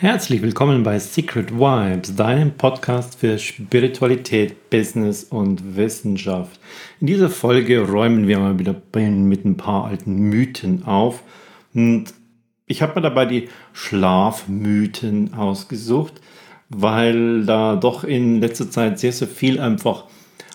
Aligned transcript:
Herzlich 0.00 0.42
willkommen 0.42 0.84
bei 0.84 1.00
Secret 1.00 1.50
Vibes, 1.50 2.14
deinem 2.14 2.52
Podcast 2.52 3.18
für 3.18 3.36
Spiritualität, 3.36 4.70
Business 4.70 5.24
und 5.24 5.74
Wissenschaft. 5.74 6.60
In 7.00 7.08
dieser 7.08 7.28
Folge 7.28 7.80
räumen 7.80 8.28
wir 8.28 8.38
mal 8.38 8.60
wieder 8.60 8.76
mit 8.94 9.44
ein 9.44 9.56
paar 9.56 9.86
alten 9.86 10.14
Mythen 10.14 10.84
auf. 10.84 11.24
Und 11.74 12.14
ich 12.66 12.80
habe 12.80 12.94
mir 12.94 13.00
dabei 13.00 13.26
die 13.26 13.48
Schlafmythen 13.72 15.34
ausgesucht, 15.34 16.20
weil 16.68 17.44
da 17.44 17.74
doch 17.74 18.04
in 18.04 18.40
letzter 18.40 18.70
Zeit 18.70 19.00
sehr, 19.00 19.10
sehr 19.10 19.26
viel 19.26 19.58
einfach 19.58 20.04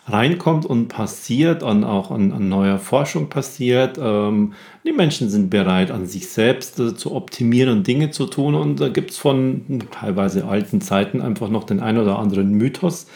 reinkommt 0.06 0.66
und 0.66 0.90
passiert 0.90 1.64
und 1.64 1.84
auch 1.84 2.12
an, 2.12 2.32
an 2.34 2.50
neuer 2.50 2.78
Forschung 2.78 3.30
passiert. 3.30 3.98
Ähm, 4.02 4.54
die 4.86 4.92
Menschen 4.92 5.30
sind 5.30 5.50
bereit, 5.50 5.92
an 5.92 6.08
sich 6.08 6.28
selbst 6.30 6.80
äh, 6.80 6.96
zu 6.96 7.16
optimieren 7.16 7.78
und 7.78 7.88
Dinge 7.88 8.12
zu 8.12 8.26
tun. 8.26 8.56
Und 8.56 8.82
da 8.82 8.90
gibt 8.90 9.12
es 9.12 9.18
von 9.18 9.80
teilweise 9.92 10.46
alten 10.46 10.82
Zeiten 10.82 11.22
einfach 11.22 11.50
noch 11.50 11.64
den 11.64 11.80
ein 11.80 11.98
oder 11.98 12.20
anderen 12.20 12.52
Mythos. 12.54 13.08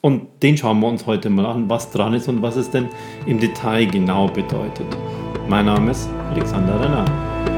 Und 0.00 0.26
den 0.42 0.56
schauen 0.56 0.80
wir 0.80 0.88
uns 0.88 1.06
heute 1.06 1.30
mal 1.30 1.46
an, 1.46 1.70
was 1.70 1.90
dran 1.92 2.12
ist 2.14 2.28
und 2.28 2.42
was 2.42 2.56
es 2.56 2.70
denn 2.70 2.88
im 3.26 3.38
Detail 3.38 3.86
genau 3.86 4.26
bedeutet. 4.26 4.86
Mein 5.48 5.66
Name 5.66 5.92
ist 5.92 6.08
Alexander 6.32 6.80
Renner. 6.80 7.51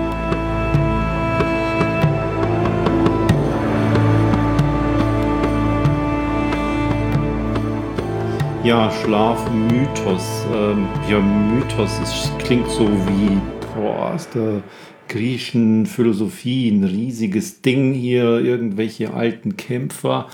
Ja, 8.65 8.91
Schlafmythos. 8.91 10.47
Ähm, 10.51 10.89
ja, 11.11 11.21
Mythos, 11.21 12.01
es 12.03 12.33
klingt 12.39 12.67
so 12.71 12.89
wie 12.89 13.39
boah, 13.75 14.15
aus 14.15 14.31
der 14.31 14.63
griechischen 15.07 15.85
Philosophie 15.85 16.71
ein 16.71 16.83
riesiges 16.83 17.61
Ding 17.61 17.93
hier, 17.93 18.39
irgendwelche 18.39 19.13
alten 19.13 19.59
Kämpfer. 19.59 20.29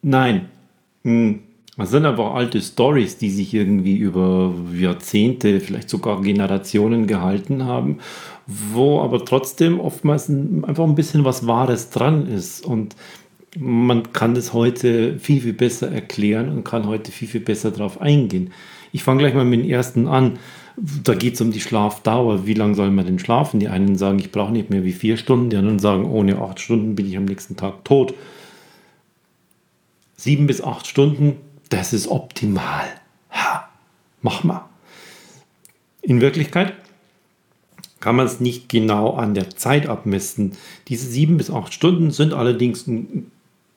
Nein, 0.00 0.48
hm, 1.02 1.40
das 1.76 1.90
sind 1.90 2.06
einfach 2.06 2.34
alte 2.34 2.60
Stories, 2.60 3.18
die 3.18 3.30
sich 3.30 3.52
irgendwie 3.52 3.96
über 3.96 4.54
Jahrzehnte, 4.72 5.58
vielleicht 5.58 5.90
sogar 5.90 6.20
Generationen 6.22 7.08
gehalten 7.08 7.64
haben, 7.64 7.98
wo 8.46 9.00
aber 9.00 9.24
trotzdem 9.24 9.80
oftmals 9.80 10.30
einfach 10.30 10.84
ein 10.84 10.94
bisschen 10.94 11.24
was 11.24 11.48
Wahres 11.48 11.90
dran 11.90 12.28
ist. 12.28 12.64
Und 12.64 12.94
man 13.58 14.12
kann 14.12 14.34
das 14.34 14.52
heute 14.52 15.18
viel, 15.18 15.40
viel 15.40 15.52
besser 15.52 15.90
erklären 15.90 16.48
und 16.50 16.64
kann 16.64 16.86
heute 16.86 17.10
viel, 17.10 17.28
viel 17.28 17.40
besser 17.40 17.70
darauf 17.70 18.00
eingehen. 18.00 18.52
Ich 18.92 19.02
fange 19.02 19.20
gleich 19.20 19.34
mal 19.34 19.44
mit 19.44 19.60
dem 19.60 19.68
ersten 19.68 20.08
an. 20.08 20.38
Da 20.76 21.14
geht 21.14 21.34
es 21.34 21.40
um 21.40 21.50
die 21.50 21.60
Schlafdauer. 21.60 22.46
Wie 22.46 22.54
lange 22.54 22.74
soll 22.74 22.90
man 22.90 23.06
denn 23.06 23.18
schlafen? 23.18 23.60
Die 23.60 23.68
einen 23.68 23.96
sagen, 23.96 24.18
ich 24.18 24.32
brauche 24.32 24.52
nicht 24.52 24.70
mehr 24.70 24.84
wie 24.84 24.92
vier 24.92 25.16
Stunden, 25.16 25.50
die 25.50 25.56
anderen 25.56 25.78
sagen, 25.78 26.04
ohne 26.04 26.38
acht 26.40 26.60
Stunden 26.60 26.94
bin 26.94 27.06
ich 27.06 27.16
am 27.16 27.24
nächsten 27.24 27.56
Tag 27.56 27.84
tot. 27.84 28.14
Sieben 30.16 30.46
bis 30.46 30.62
acht 30.62 30.86
Stunden, 30.86 31.36
das 31.70 31.92
ist 31.92 32.08
optimal. 32.08 32.86
Ha, 33.30 33.68
mach 34.22 34.44
mal. 34.44 34.68
In 36.02 36.20
Wirklichkeit 36.20 36.74
kann 38.00 38.16
man 38.16 38.26
es 38.26 38.40
nicht 38.40 38.68
genau 38.68 39.14
an 39.14 39.34
der 39.34 39.50
Zeit 39.50 39.86
abmessen. 39.86 40.52
Diese 40.88 41.06
sieben 41.06 41.36
bis 41.36 41.50
acht 41.50 41.74
Stunden 41.74 42.10
sind 42.10 42.32
allerdings 42.32 42.86
ein 42.86 43.30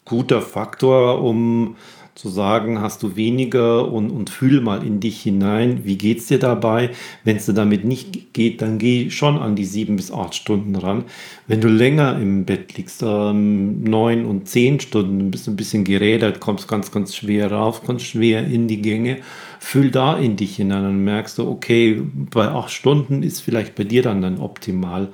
guter 0.06 0.42
Faktor, 0.42 1.22
um 1.24 1.76
zu 2.16 2.30
sagen, 2.30 2.80
hast 2.80 3.02
du 3.02 3.16
weniger 3.16 3.92
und, 3.92 4.12
und 4.12 4.30
fühl 4.30 4.62
mal 4.62 4.86
in 4.86 5.00
dich 5.00 5.22
hinein, 5.22 5.82
wie 5.84 5.98
geht 5.98 6.20
es 6.20 6.28
dir 6.28 6.38
dabei? 6.38 6.92
Wenn 7.24 7.38
es 7.38 7.48
dir 7.48 7.54
damit 7.54 7.86
nicht 7.86 8.34
geht, 8.34 8.62
dann 8.62 8.78
geh 8.78 9.10
schon 9.10 9.40
an 9.40 9.56
die 9.56 9.66
sieben 9.66 9.96
bis 9.96 10.12
acht 10.12 10.36
Stunden 10.36 10.76
ran. 10.76 11.06
Wenn 11.48 11.60
du 11.60 11.70
länger 11.70 12.20
im 12.20 12.46
Bett 12.46 12.78
liegst, 12.78 13.02
ähm, 13.02 13.84
neun 13.84 14.26
und 14.26 14.48
zehn 14.48 14.80
Stunden, 14.80 15.32
bist 15.32 15.48
du 15.48 15.52
ein 15.52 15.56
bisschen 15.56 15.86
gerädert, 15.86 16.40
kommst 16.40 16.68
ganz, 16.68 16.92
ganz 16.92 17.16
schwer 17.16 17.52
rauf, 17.52 17.84
kommst 17.84 18.06
schwer 18.06 18.46
in 18.46 18.68
die 18.68 18.82
Gänge, 18.82 19.18
fühl 19.60 19.90
da 19.90 20.16
in 20.16 20.36
dich 20.36 20.58
hinein 20.58 20.86
und 20.86 21.04
merkst 21.04 21.40
du, 21.40 21.50
okay, 21.50 22.00
bei 22.14 22.48
acht 22.48 22.72
Stunden 22.72 23.24
ist 23.24 23.40
vielleicht 23.42 23.74
bei 23.74 23.86
dir 23.86 24.04
dann 24.04 24.22
dein 24.22 24.40
Optimal, 24.40 25.10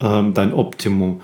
ähm, 0.00 0.34
dein 0.34 0.52
Optimum 0.52 1.22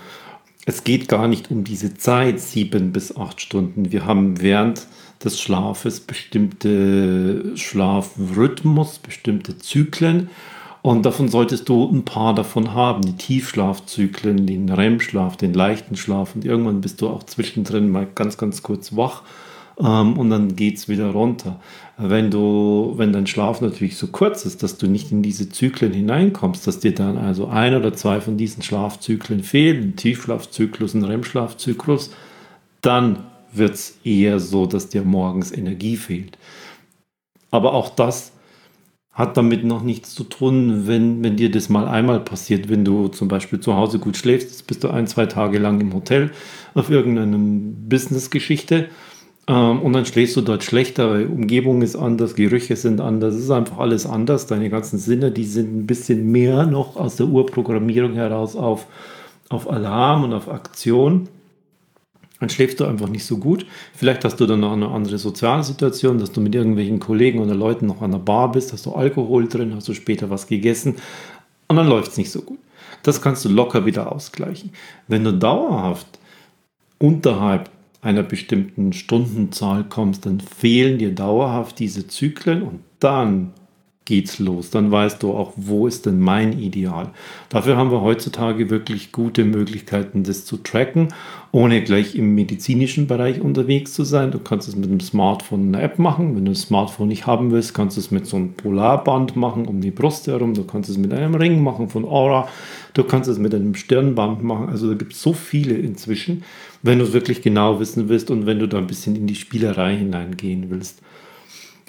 es 0.64 0.84
geht 0.84 1.08
gar 1.08 1.28
nicht 1.28 1.50
um 1.50 1.64
diese 1.64 1.94
Zeit, 1.94 2.40
sieben 2.40 2.92
bis 2.92 3.16
acht 3.16 3.40
Stunden. 3.40 3.90
Wir 3.90 4.06
haben 4.06 4.40
während 4.40 4.86
des 5.24 5.40
Schlafes 5.40 6.00
bestimmte 6.00 7.56
Schlafrhythmus, 7.56 8.98
bestimmte 8.98 9.58
Zyklen. 9.58 10.30
Und 10.82 11.06
davon 11.06 11.28
solltest 11.28 11.68
du 11.68 11.88
ein 11.88 12.04
paar 12.04 12.34
davon 12.34 12.74
haben. 12.74 13.02
Die 13.02 13.16
Tiefschlafzyklen, 13.16 14.46
den 14.46 14.68
REM-Schlaf, 14.68 15.36
den 15.36 15.54
leichten 15.54 15.96
Schlaf. 15.96 16.34
Und 16.34 16.44
irgendwann 16.44 16.80
bist 16.80 17.00
du 17.00 17.08
auch 17.08 17.22
zwischendrin 17.22 17.90
mal 17.90 18.06
ganz, 18.14 18.36
ganz 18.36 18.62
kurz 18.62 18.96
wach 18.96 19.22
ähm, 19.78 20.18
und 20.18 20.30
dann 20.30 20.56
geht 20.56 20.76
es 20.76 20.88
wieder 20.88 21.10
runter. 21.10 21.60
Wenn 22.04 22.32
du, 22.32 22.94
wenn 22.96 23.12
dein 23.12 23.28
Schlaf 23.28 23.60
natürlich 23.60 23.96
so 23.96 24.08
kurz 24.08 24.44
ist, 24.44 24.64
dass 24.64 24.76
du 24.76 24.88
nicht 24.88 25.12
in 25.12 25.22
diese 25.22 25.48
Zyklen 25.48 25.92
hineinkommst, 25.92 26.66
dass 26.66 26.80
dir 26.80 26.92
dann 26.92 27.16
also 27.16 27.46
ein 27.46 27.76
oder 27.76 27.94
zwei 27.94 28.20
von 28.20 28.36
diesen 28.36 28.62
Schlafzyklen 28.62 29.44
fehlen, 29.44 29.94
Tiefschlafzyklus, 29.94 30.94
ein 30.94 31.04
REM-Schlafzyklus, 31.04 32.10
dann 32.80 33.24
wird 33.52 33.74
es 33.74 33.98
eher 34.02 34.40
so, 34.40 34.66
dass 34.66 34.88
dir 34.88 35.02
morgens 35.02 35.52
Energie 35.52 35.96
fehlt. 35.96 36.38
Aber 37.52 37.72
auch 37.72 37.90
das 37.90 38.32
hat 39.12 39.36
damit 39.36 39.62
noch 39.62 39.82
nichts 39.82 40.14
zu 40.14 40.24
tun, 40.24 40.88
wenn, 40.88 41.22
wenn 41.22 41.36
dir 41.36 41.52
das 41.52 41.68
mal 41.68 41.86
einmal 41.86 42.18
passiert, 42.18 42.68
wenn 42.68 42.84
du 42.84 43.08
zum 43.08 43.28
Beispiel 43.28 43.60
zu 43.60 43.76
Hause 43.76 44.00
gut 44.00 44.16
schläfst, 44.16 44.66
bist 44.66 44.82
du 44.82 44.88
ein, 44.88 45.06
zwei 45.06 45.26
Tage 45.26 45.58
lang 45.58 45.80
im 45.80 45.92
Hotel 45.94 46.32
auf 46.74 46.90
irgendeiner 46.90 47.38
Business-Geschichte 47.38 48.88
und 49.46 49.92
dann 49.92 50.06
schläfst 50.06 50.36
du 50.36 50.40
dort 50.40 50.62
schlechter, 50.62 51.10
weil 51.10 51.26
Umgebung 51.26 51.82
ist 51.82 51.96
anders, 51.96 52.36
Gerüche 52.36 52.76
sind 52.76 53.00
anders, 53.00 53.34
es 53.34 53.44
ist 53.44 53.50
einfach 53.50 53.78
alles 53.78 54.06
anders. 54.06 54.46
Deine 54.46 54.70
ganzen 54.70 54.98
Sinne, 54.98 55.32
die 55.32 55.44
sind 55.44 55.76
ein 55.76 55.86
bisschen 55.86 56.30
mehr 56.30 56.64
noch 56.64 56.96
aus 56.96 57.16
der 57.16 57.26
Urprogrammierung 57.26 58.14
heraus 58.14 58.54
auf, 58.54 58.86
auf 59.48 59.68
Alarm 59.68 60.24
und 60.24 60.32
auf 60.32 60.48
Aktion. 60.48 61.28
Dann 62.38 62.50
schläfst 62.50 62.78
du 62.78 62.84
einfach 62.84 63.08
nicht 63.08 63.24
so 63.24 63.36
gut. 63.36 63.66
Vielleicht 63.94 64.24
hast 64.24 64.40
du 64.40 64.46
dann 64.46 64.60
noch 64.60 64.72
eine 64.72 64.88
andere 64.88 65.18
soziale 65.18 65.64
Situation, 65.64 66.18
dass 66.18 66.30
du 66.30 66.40
mit 66.40 66.54
irgendwelchen 66.54 67.00
Kollegen 67.00 67.40
oder 67.40 67.54
Leuten 67.54 67.86
noch 67.86 68.00
an 68.00 68.12
der 68.12 68.18
Bar 68.18 68.52
bist, 68.52 68.72
hast 68.72 68.86
du 68.86 68.92
Alkohol 68.92 69.48
drin, 69.48 69.74
hast 69.74 69.88
du 69.88 69.94
später 69.94 70.30
was 70.30 70.46
gegessen 70.46 70.96
und 71.66 71.76
dann 71.76 71.88
läuft 71.88 72.12
es 72.12 72.16
nicht 72.16 72.30
so 72.30 72.42
gut. 72.42 72.58
Das 73.02 73.20
kannst 73.20 73.44
du 73.44 73.48
locker 73.48 73.86
wieder 73.86 74.12
ausgleichen. 74.12 74.70
Wenn 75.08 75.24
du 75.24 75.32
dauerhaft 75.32 76.06
unterhalb 76.98 77.70
einer 78.02 78.24
bestimmten 78.24 78.92
Stundenzahl 78.92 79.84
kommst, 79.84 80.26
dann 80.26 80.40
fehlen 80.40 80.98
dir 80.98 81.14
dauerhaft 81.14 81.78
diese 81.78 82.08
Zyklen 82.08 82.62
und 82.62 82.80
dann 82.98 83.52
geht's 84.04 84.40
los. 84.40 84.70
Dann 84.70 84.90
weißt 84.90 85.22
du 85.22 85.32
auch, 85.32 85.52
wo 85.56 85.86
ist 85.86 86.06
denn 86.06 86.18
mein 86.18 86.58
Ideal. 86.58 87.10
Dafür 87.48 87.76
haben 87.76 87.92
wir 87.92 88.00
heutzutage 88.00 88.68
wirklich 88.70 89.12
gute 89.12 89.44
Möglichkeiten, 89.44 90.24
das 90.24 90.44
zu 90.44 90.56
tracken, 90.56 91.08
ohne 91.52 91.82
gleich 91.82 92.16
im 92.16 92.34
medizinischen 92.34 93.06
Bereich 93.06 93.40
unterwegs 93.40 93.92
zu 93.92 94.02
sein. 94.02 94.32
Du 94.32 94.40
kannst 94.40 94.66
es 94.66 94.74
mit 94.74 94.90
einem 94.90 95.00
Smartphone 95.00 95.68
eine 95.68 95.82
App 95.82 96.00
machen. 96.00 96.34
Wenn 96.34 96.46
du 96.46 96.50
das 96.50 96.62
Smartphone 96.62 97.08
nicht 97.08 97.26
haben 97.26 97.52
willst, 97.52 97.74
kannst 97.74 97.96
du 97.96 98.00
es 98.00 98.10
mit 98.10 98.26
so 98.26 98.36
einem 98.36 98.54
Polarband 98.54 99.36
machen 99.36 99.66
um 99.66 99.80
die 99.80 99.92
Brust 99.92 100.26
herum. 100.26 100.54
Du 100.54 100.64
kannst 100.64 100.90
es 100.90 100.98
mit 100.98 101.12
einem 101.12 101.36
Ring 101.36 101.62
machen 101.62 101.88
von 101.88 102.04
Aura. 102.04 102.48
Du 102.94 103.04
kannst 103.04 103.28
es 103.28 103.38
mit 103.38 103.54
einem 103.54 103.74
Stirnband 103.74 104.42
machen. 104.42 104.68
Also 104.68 104.88
da 104.88 104.94
gibt 104.94 105.12
es 105.14 105.22
so 105.22 105.32
viele 105.32 105.74
inzwischen, 105.74 106.44
wenn 106.82 106.98
du 106.98 107.04
es 107.04 107.12
wirklich 107.12 107.42
genau 107.42 107.80
wissen 107.80 108.08
willst 108.08 108.30
und 108.30 108.46
wenn 108.46 108.58
du 108.58 108.68
da 108.68 108.78
ein 108.78 108.86
bisschen 108.86 109.16
in 109.16 109.26
die 109.26 109.34
Spielerei 109.34 109.96
hineingehen 109.96 110.70
willst. 110.70 111.00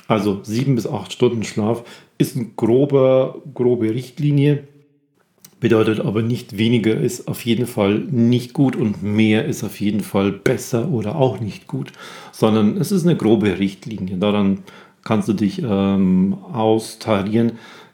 Also 0.08 0.40
sieben 0.44 0.75
bis 0.75 0.88
acht 0.88 1.14
Stunden 1.14 1.44
Schlaf 1.44 1.84
ist 2.18 2.36
eine 2.36 2.47
grobe, 2.56 3.41
grobe 3.53 3.90
Richtlinie, 3.90 4.64
bedeutet 5.59 6.02
aber 6.02 6.22
nicht 6.22 6.58
weniger 6.58 7.00
ist 7.00 7.30
auf 7.30 7.46
jeden 7.46 7.68
Fall 7.68 8.00
nicht 8.00 8.52
gut 8.52 8.75
und 8.75 9.02
mehr 9.02 9.46
ist 9.46 9.64
auf 9.64 9.79
jeden 9.79 10.02
Fall 10.02 10.34
besser 10.34 10.90
oder 10.90 11.16
auch 11.16 11.40
nicht 11.40 11.67
gut, 11.67 11.94
sondern 12.34 12.76
es 12.76 12.91
ist 12.91 13.06
eine 13.06 13.16
grobe 13.16 13.59
Richtlinie. 13.59 14.17
Daran 14.17 14.59
kannst 15.06 15.29
du 15.29 15.34
dich 15.34 15.64
ähm, 15.64 16.35
austarieren. 16.52 17.53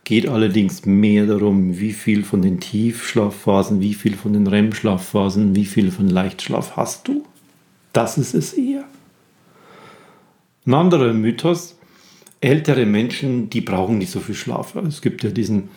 Geht 0.09 0.27
allerdings 0.27 0.87
mehr 0.87 1.27
darum, 1.27 1.77
wie 1.77 1.93
viel 1.93 2.23
von 2.23 2.41
den 2.41 2.59
Tiefschlafphasen, 2.59 3.79
wie 3.79 3.93
viel 3.93 4.15
von 4.15 4.33
den 4.33 4.47
REM-Schlafphasen, 4.47 5.55
wie 5.55 5.65
viel 5.65 5.91
von 5.91 6.09
Leichtschlaf 6.09 6.75
hast 6.75 7.07
du. 7.07 7.23
Das 7.93 8.17
ist 8.17 8.33
es 8.33 8.53
eher. 8.53 8.85
Ein 10.65 10.73
anderer 10.73 11.13
Mythos, 11.13 11.77
ältere 12.41 12.87
Menschen, 12.87 13.51
die 13.51 13.61
brauchen 13.61 13.99
nicht 13.99 14.09
so 14.09 14.19
viel 14.19 14.33
Schlaf. 14.33 14.73
Es 14.77 15.03
gibt 15.03 15.23
ja 15.23 15.29
diesen, 15.29 15.69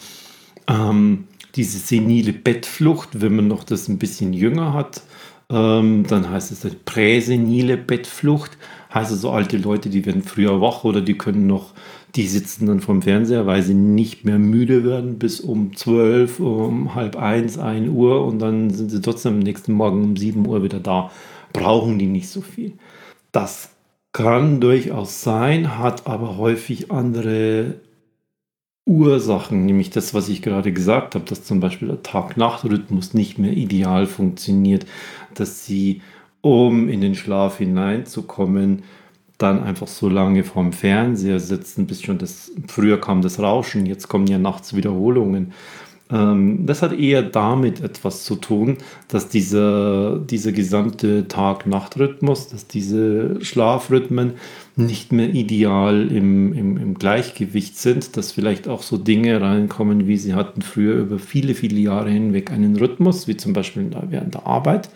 ähm, 0.66 1.24
diese 1.54 1.76
senile 1.76 2.32
Bettflucht, 2.32 3.20
wenn 3.20 3.36
man 3.36 3.48
noch 3.48 3.64
das 3.64 3.86
ein 3.88 3.98
bisschen 3.98 4.32
jünger 4.32 4.72
hat. 4.72 5.02
Ähm, 5.50 6.06
dann 6.08 6.30
heißt 6.30 6.52
es 6.52 6.64
eine 6.64 6.74
präsenile 6.74 7.76
Bettflucht. 7.76 8.56
Heißt 8.94 9.10
also 9.10 9.30
alte 9.30 9.58
Leute, 9.58 9.90
die 9.90 10.06
werden 10.06 10.22
früher 10.22 10.62
wach 10.62 10.84
oder 10.84 11.02
die 11.02 11.18
können 11.18 11.46
noch 11.46 11.74
Die 12.14 12.26
sitzen 12.26 12.66
dann 12.66 12.80
vom 12.80 13.00
Fernseher, 13.00 13.46
weil 13.46 13.62
sie 13.62 13.74
nicht 13.74 14.24
mehr 14.24 14.38
müde 14.38 14.84
werden 14.84 15.18
bis 15.18 15.40
um 15.40 15.74
12, 15.74 16.40
um 16.40 16.94
halb 16.94 17.16
eins, 17.16 17.58
1 17.58 17.88
Uhr 17.88 18.24
und 18.26 18.38
dann 18.38 18.70
sind 18.70 18.90
sie 18.90 19.00
trotzdem 19.00 19.34
am 19.34 19.38
nächsten 19.38 19.72
Morgen 19.72 20.02
um 20.04 20.16
7 20.16 20.46
Uhr 20.46 20.62
wieder 20.62 20.80
da. 20.80 21.10
Brauchen 21.52 21.98
die 21.98 22.06
nicht 22.06 22.28
so 22.28 22.42
viel. 22.42 22.74
Das 23.32 23.70
kann 24.12 24.60
durchaus 24.60 25.22
sein, 25.22 25.78
hat 25.78 26.06
aber 26.06 26.36
häufig 26.36 26.90
andere 26.90 27.76
Ursachen, 28.84 29.64
nämlich 29.64 29.90
das, 29.90 30.12
was 30.12 30.28
ich 30.28 30.42
gerade 30.42 30.72
gesagt 30.72 31.14
habe, 31.14 31.24
dass 31.24 31.44
zum 31.44 31.60
Beispiel 31.60 31.88
der 31.88 32.02
Tag-Nacht-Rhythmus 32.02 33.14
nicht 33.14 33.38
mehr 33.38 33.52
ideal 33.52 34.06
funktioniert, 34.06 34.86
dass 35.34 35.64
sie, 35.64 36.02
um 36.40 36.88
in 36.88 37.00
den 37.00 37.14
Schlaf 37.14 37.58
hineinzukommen, 37.58 38.82
dann 39.42 39.62
einfach 39.62 39.88
so 39.88 40.08
lange 40.08 40.44
vorm 40.44 40.72
Fernseher 40.72 41.40
sitzen, 41.40 41.86
bis 41.86 42.02
schon 42.02 42.18
das, 42.18 42.52
früher 42.68 43.00
kam 43.00 43.22
das 43.22 43.38
Rauschen, 43.38 43.86
jetzt 43.86 44.08
kommen 44.08 44.26
ja 44.26 44.38
nachts 44.38 44.74
Wiederholungen. 44.74 45.52
Ähm, 46.12 46.66
das 46.66 46.82
hat 46.82 46.92
eher 46.92 47.22
damit 47.22 47.80
etwas 47.80 48.24
zu 48.24 48.36
tun, 48.36 48.76
dass 49.08 49.28
dieser, 49.28 50.18
dieser 50.18 50.52
gesamte 50.52 51.26
Tag-Nacht-Rhythmus, 51.26 52.48
dass 52.48 52.66
diese 52.66 53.42
Schlafrhythmen 53.42 54.34
nicht 54.76 55.12
mehr 55.12 55.30
ideal 55.30 56.10
im, 56.12 56.52
im, 56.52 56.76
im 56.76 56.94
Gleichgewicht 56.94 57.78
sind, 57.78 58.16
dass 58.16 58.32
vielleicht 58.32 58.68
auch 58.68 58.82
so 58.82 58.98
Dinge 58.98 59.40
reinkommen, 59.40 60.06
wie 60.06 60.18
sie 60.18 60.34
hatten 60.34 60.62
früher 60.62 60.96
über 60.96 61.18
viele, 61.18 61.54
viele 61.54 61.80
Jahre 61.80 62.10
hinweg 62.10 62.50
einen 62.50 62.76
Rhythmus, 62.76 63.26
wie 63.26 63.36
zum 63.36 63.52
Beispiel 63.54 63.90
während 64.08 64.34
der 64.34 64.46
Arbeit. 64.46 64.90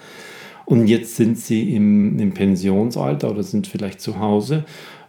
Und 0.66 0.86
jetzt 0.86 1.16
sind 1.16 1.38
sie 1.38 1.74
im, 1.74 2.18
im 2.18 2.34
Pensionsalter 2.34 3.30
oder 3.30 3.42
sind 3.42 3.66
vielleicht 3.66 4.00
zu 4.00 4.18
Hause 4.18 4.64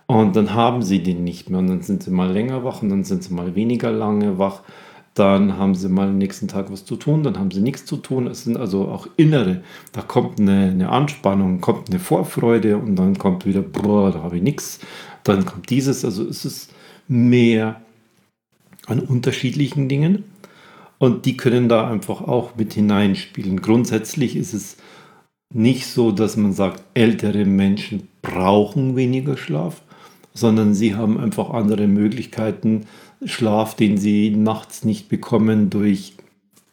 und 0.06 0.36
dann 0.36 0.54
haben 0.54 0.81
sie 0.81 1.04
den 1.04 1.24
nicht 1.24 1.50
mehr. 1.50 1.59
Und 1.59 1.68
dann 1.68 1.81
sind 1.81 2.04
sie 2.04 2.12
mal 2.12 2.31
länger 2.31 2.63
wach 2.63 2.81
und 2.81 2.89
dann 2.89 3.04
sind 3.04 3.24
sie 3.24 3.33
mal 3.33 3.56
weniger 3.56 3.92
lange 3.92 4.39
wach 4.39 4.62
dann 5.18 5.57
haben 5.57 5.74
sie 5.74 5.89
mal 5.89 6.09
am 6.09 6.18
nächsten 6.19 6.48
Tag 6.48 6.71
was 6.71 6.86
zu 6.86 6.95
tun, 6.95 7.24
dann 7.24 7.39
haben 7.39 7.50
sie 7.50 7.62
nichts 7.62 7.86
zu 7.86 7.98
tun. 7.98 8.27
Es 8.27 8.44
sind 8.44 8.56
also 8.56 8.88
auch 8.88 9.07
innere, 9.18 9.63
da 9.92 10.01
kommt 10.01 10.39
eine, 10.39 10.69
eine 10.69 10.89
Anspannung, 10.89 11.59
kommt 11.59 11.89
eine 11.89 12.00
Vorfreude 12.00 12.77
und 12.77 12.95
dann 12.95 13.18
kommt 13.18 13.45
wieder, 13.45 13.62
boah, 13.62 14.12
da 14.12 14.21
habe 14.21 14.38
ich 14.38 14.44
nichts. 14.44 14.80
Dann 15.24 15.44
kommt 15.45 15.71
dieses, 15.71 16.06
also 16.06 16.24
es 16.24 16.45
ist 16.45 16.71
mehr 17.07 17.81
an 18.86 19.00
unterschiedlichen 19.00 19.89
Dingen 19.89 20.24
und 21.00 21.25
die 21.25 21.36
können 21.36 21.68
da 21.68 21.89
einfach 21.89 22.21
auch 22.21 22.56
mit 22.56 22.74
hineinspielen. 22.74 23.62
Grundsätzlich 23.62 24.36
ist 24.36 24.54
es 24.54 24.77
nicht 25.53 25.88
so, 25.88 26.11
dass 26.11 26.38
man 26.38 26.53
sagt, 26.53 26.83
ältere 26.94 27.45
Menschen 27.45 28.07
brauchen 28.21 28.95
weniger 28.95 29.38
Schlaf, 29.38 29.81
sondern 30.33 30.73
sie 30.73 30.95
haben 30.95 31.19
einfach 31.19 31.49
andere 31.49 31.88
Möglichkeiten, 31.88 32.85
Schlaf, 33.25 33.75
den 33.75 33.97
sie 33.97 34.29
nachts 34.29 34.83
nicht 34.83 35.09
bekommen 35.09 35.69
durch 35.69 36.13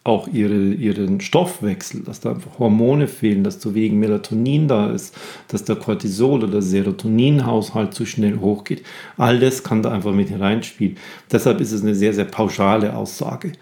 auch 0.06 0.28
ihre, 0.28 0.74
ihren 0.74 1.22
Stoffwechsel, 1.22 2.02
dass 2.02 2.20
da 2.20 2.32
einfach 2.32 2.58
Hormone 2.58 3.08
fehlen, 3.08 3.42
dass 3.42 3.58
zu 3.58 3.74
wegen 3.74 3.98
Melatonin 3.98 4.68
da 4.68 4.90
ist, 4.90 5.16
dass 5.48 5.64
der 5.64 5.76
Cortisol- 5.76 6.44
oder 6.44 6.60
Serotoninhaushalt 6.60 7.94
zu 7.94 8.04
schnell 8.04 8.38
hochgeht. 8.38 8.82
All 9.16 9.40
das 9.40 9.62
kann 9.62 9.82
da 9.82 9.92
einfach 9.92 10.12
mit 10.12 10.28
hineinspielen. 10.28 10.98
Deshalb 11.32 11.58
ist 11.62 11.72
es 11.72 11.82
eine 11.82 11.94
sehr, 11.94 12.12
sehr 12.12 12.26
pauschale 12.26 12.94
Aussage, 12.94 13.52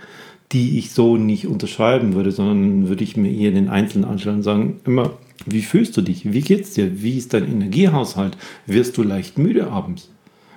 die 0.52 0.78
ich 0.78 0.92
so 0.92 1.16
nicht 1.16 1.46
unterschreiben 1.46 2.14
würde, 2.14 2.32
sondern 2.32 2.88
würde 2.88 3.04
ich 3.04 3.16
mir 3.16 3.30
eher 3.30 3.52
den 3.52 3.68
Einzelnen 3.68 4.04
anschauen 4.04 4.36
und 4.36 4.42
sagen, 4.42 4.80
immer, 4.84 5.12
wie 5.46 5.62
fühlst 5.62 5.96
du 5.96 6.02
dich? 6.02 6.32
Wie 6.32 6.40
geht's 6.40 6.72
dir? 6.72 7.02
Wie 7.02 7.16
ist 7.16 7.34
dein 7.34 7.50
Energiehaushalt? 7.50 8.36
Wirst 8.66 8.96
du 8.96 9.02
leicht 9.02 9.38
müde 9.38 9.68
abends? 9.68 10.10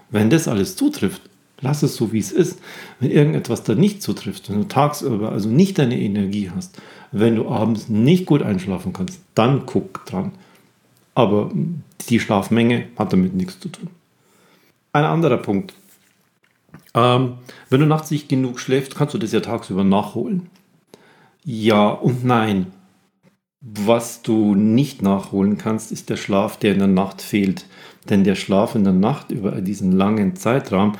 Wenn 0.10 0.30
das 0.30 0.48
alles 0.48 0.76
zutrifft, 0.76 1.22
Lass 1.62 1.84
es 1.84 1.96
so, 1.96 2.12
wie 2.12 2.20
es 2.20 2.32
ist. 2.32 2.60
Wenn 3.00 3.12
irgendetwas 3.12 3.64
da 3.64 3.76
nicht 3.76 4.02
zutrifft, 4.02 4.50
wenn 4.50 4.60
du 4.60 4.68
tagsüber 4.68 5.32
also 5.32 5.50
nicht 5.50 5.80
deine 5.80 6.00
Energie 6.00 6.52
hast, 6.54 6.80
wenn 7.12 7.36
du 7.36 7.48
abends 7.48 7.88
nicht 7.88 8.26
gut 8.26 8.42
einschlafen 8.42 8.94
kannst, 8.94 9.20
dann 9.36 9.66
guck 9.66 10.06
dran. 10.06 10.32
Aber 11.14 11.52
die 12.10 12.20
Schlafmenge 12.20 12.88
hat 12.98 13.14
damit 13.14 13.34
nichts 13.34 13.60
zu 13.60 13.70
tun. 13.70 13.88
Ein 14.92 15.06
anderer 15.06 15.38
Punkt. 15.38 15.74
Ähm, 16.96 17.34
wenn 17.70 17.82
du 17.82 17.86
nachts 17.86 18.10
nicht 18.10 18.30
genug 18.30 18.60
schläfst, 18.60 18.96
kannst 18.96 19.14
du 19.14 19.18
das 19.18 19.34
ja 19.34 19.42
tagsüber 19.42 19.84
nachholen. 19.84 20.50
Ja 21.44 21.90
und 21.90 22.24
nein. 22.24 22.68
Was 23.62 24.22
du 24.22 24.56
nicht 24.56 25.02
nachholen 25.02 25.58
kannst, 25.58 25.92
ist 25.92 26.10
der 26.10 26.18
Schlaf, 26.18 26.58
der 26.58 26.74
in 26.74 26.80
der 26.80 26.88
Nacht 26.88 27.22
fehlt. 27.22 27.66
Denn 28.10 28.24
der 28.24 28.36
Schlaf 28.36 28.76
in 28.76 28.84
der 28.84 28.94
Nacht 28.94 29.32
über 29.32 29.52
diesen 29.62 29.92
langen 29.92 30.36
Zeitraum 30.36 30.94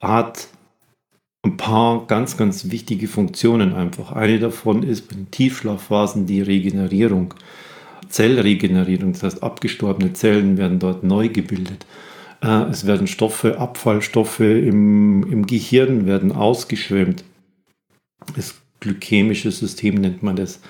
hat 0.00 0.48
ein 1.42 1.56
paar 1.56 2.06
ganz, 2.06 2.36
ganz 2.36 2.70
wichtige 2.70 3.08
Funktionen 3.08 3.74
einfach. 3.74 4.12
Eine 4.12 4.38
davon 4.38 4.82
ist 4.82 5.08
bei 5.08 5.16
den 5.16 5.30
Tiefschlafphasen 5.30 6.26
die 6.26 6.42
Regenerierung, 6.42 7.34
Zellregenerierung. 8.08 9.12
Das 9.12 9.22
heißt, 9.22 9.42
abgestorbene 9.42 10.12
Zellen 10.12 10.56
werden 10.56 10.78
dort 10.78 11.04
neu 11.04 11.28
gebildet. 11.28 11.86
Äh, 12.42 12.64
es 12.70 12.86
werden 12.86 13.06
Stoffe, 13.06 13.58
Abfallstoffe 13.58 14.40
im, 14.40 15.30
im 15.30 15.46
Gehirn 15.46 16.06
werden 16.06 16.32
ausgeschwemmt. 16.32 17.24
Das 18.36 18.54
glykämische 18.80 19.50
System 19.50 19.96
nennt 19.96 20.22
man 20.22 20.36
das. 20.36 20.60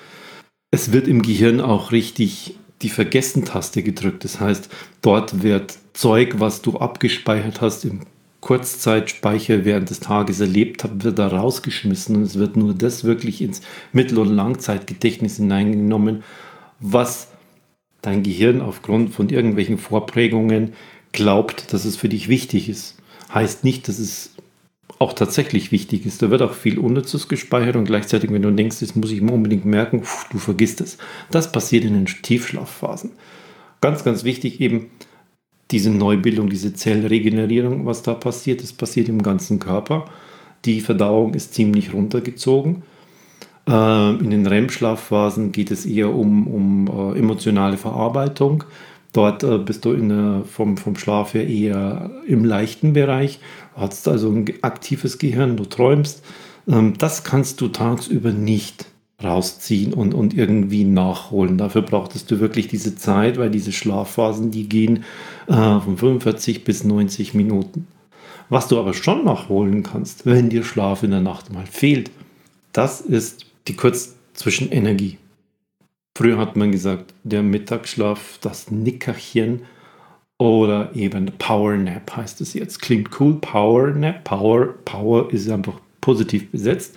Es 0.71 0.93
wird 0.93 1.09
im 1.09 1.23
Gehirn 1.23 1.61
auch 1.61 1.93
richtig 1.93 2.57
die 2.83 2.89
Vergessen-Taste 2.89 3.83
gedrückt. 3.83 4.25
Das 4.25 4.41
heißt, 4.41 4.69
dort 5.03 5.43
wird 5.43 5.79
Zeug, 5.93 6.35
was 6.39 6.63
du 6.63 6.79
abgespeichert 6.79 7.61
hast 7.61 7.85
im 7.85 8.01
Kurzzeitspeicher 8.41 9.65
während 9.65 9.89
des 9.89 10.01
Tages 10.01 10.41
erlebt 10.41 10.85
habe, 10.85 11.03
wird 11.03 11.19
da 11.19 11.29
rausgeschmissen 11.29 12.17
und 12.17 12.23
es 12.25 12.39
wird 12.39 12.59
nur 12.59 12.75
das 12.75 13.05
wirklich 13.05 13.41
ins 13.41 13.63
Mittel- 13.93 14.19
und 14.19 14.29
Langzeitgedächtnis 14.29 15.39
hineingenommen, 15.39 16.23
was 16.79 17.29
dein 18.03 18.23
Gehirn 18.23 18.61
aufgrund 18.61 19.15
von 19.15 19.31
irgendwelchen 19.31 19.79
Vorprägungen 19.79 20.75
glaubt, 21.15 21.73
dass 21.73 21.87
es 21.87 21.97
für 21.97 22.11
dich 22.11 22.29
wichtig 22.29 22.69
ist. 22.69 22.97
Heißt 23.33 23.65
nicht, 23.65 23.89
dass 23.89 23.99
es 23.99 24.35
auch 24.99 25.15
tatsächlich 25.15 25.73
wichtig 25.73 26.05
ist. 26.05 26.21
Da 26.21 26.31
wird 26.31 26.43
auch 26.43 26.53
viel 26.53 26.79
Unnützes 26.79 27.29
gespeichert 27.29 27.77
und 27.77 27.87
gleichzeitig, 27.87 28.31
wenn 28.31 28.43
du 28.43 28.51
denkst, 28.51 28.81
das 28.81 28.95
muss 28.95 29.11
ich 29.11 29.23
mir 29.23 29.33
unbedingt 29.33 29.65
merken, 29.65 30.03
du 30.31 30.39
vergisst 30.39 30.81
es. 30.81 30.99
Das 31.31 31.51
passiert 31.51 31.85
in 31.85 31.95
den 31.95 32.07
Tiefschlafphasen. 32.07 33.13
Ganz, 33.81 34.05
ganz 34.05 34.25
wichtig 34.25 34.61
eben, 34.61 34.91
diese 35.71 35.91
Neubildung, 35.91 36.51
diese 36.51 36.75
Zellregenerierung, 36.75 37.87
was 37.87 38.03
da 38.03 38.15
passiert, 38.15 38.63
das 38.63 38.73
passiert 38.73 39.09
im 39.09 39.23
ganzen 39.23 39.59
Körper. 39.59 40.05
Die 40.65 40.81
Verdauung 40.81 41.35
ist 41.35 41.55
ziemlich 41.55 41.93
runtergezogen. 41.93 42.83
Ähm, 43.67 44.21
in 44.21 44.31
den 44.31 44.47
REM-Schlafphasen 44.47 45.53
geht 45.53 45.71
es 45.71 45.87
eher 45.87 46.15
um, 46.15 46.47
um 46.47 47.15
äh, 47.15 47.19
emotionale 47.19 47.77
Verarbeitung. 47.77 48.65
Dort 49.15 49.45
äh, 49.45 49.59
bist 49.59 49.85
du 49.85 49.93
in 49.93 50.09
der, 50.09 50.43
vom, 50.45 50.77
vom 50.77 50.97
Schlaf 50.97 51.35
her 51.35 51.47
eher 51.47 52.11
im 52.27 52.45
leichten 52.45 52.93
Bereich, 52.93 53.39
hast 53.77 54.09
also 54.09 54.29
ein 54.29 54.45
aktives 54.61 55.19
Gehirn, 55.19 55.57
du 55.57 55.65
träumst. 55.65 56.23
Ähm, 56.69 56.95
das 56.99 57.23
kannst 57.23 57.61
du 57.61 57.69
tagsüber 57.69 58.33
nicht 58.33 58.87
rausziehen 59.23 59.95
und, 59.95 60.15
und 60.15 60.35
irgendwie 60.35 60.83
nachholen. 60.85 61.57
Dafür 61.59 61.83
brauchtest 61.83 62.29
du 62.33 62.41
wirklich 62.41 62.67
diese 62.67 62.97
Zeit, 62.97 63.39
weil 63.39 63.51
diese 63.51 63.71
Schlafphasen, 63.71 64.51
die 64.51 64.69
gehen 64.69 65.05
äh, 65.47 65.53
von 65.53 65.97
45 65.97 66.65
bis 66.65 66.83
90 66.83 67.35
Minuten. 67.35 67.87
Was 68.49 68.67
du 68.67 68.81
aber 68.81 68.95
schon 68.95 69.25
nachholen 69.25 69.85
kannst, 69.85 70.27
wenn 70.27 70.51
dir 70.51 70.65
Schlaf 70.65 71.05
in 71.05 71.13
der 71.13 71.21
Nacht 71.21 71.53
mal 71.53 71.67
fehlt, 71.67 72.11
das 72.73 73.01
ist 73.01 73.47
die 73.69 73.77
Kurzzwischenenergie. 73.77 75.19
Früher 76.17 76.39
hat 76.39 76.55
man 76.55 76.71
gesagt, 76.71 77.13
der 77.25 77.43
Mittagsschlaf, 77.43 78.39
das 78.41 78.71
Nickerchen 78.71 79.63
oder 80.39 80.95
eben 80.95 81.27
Power 81.39 81.75
Nap 81.75 82.17
heißt 82.17 82.41
es 82.41 82.55
jetzt. 82.55 82.81
Klingt 82.81 83.11
cool, 83.19 83.35
Power 83.41 83.89
Nap. 83.89 84.23
Power, 84.23 84.75
Power 84.85 85.33
ist 85.33 85.51
einfach 85.51 85.81
positiv 86.01 86.53
besetzt. 86.53 86.97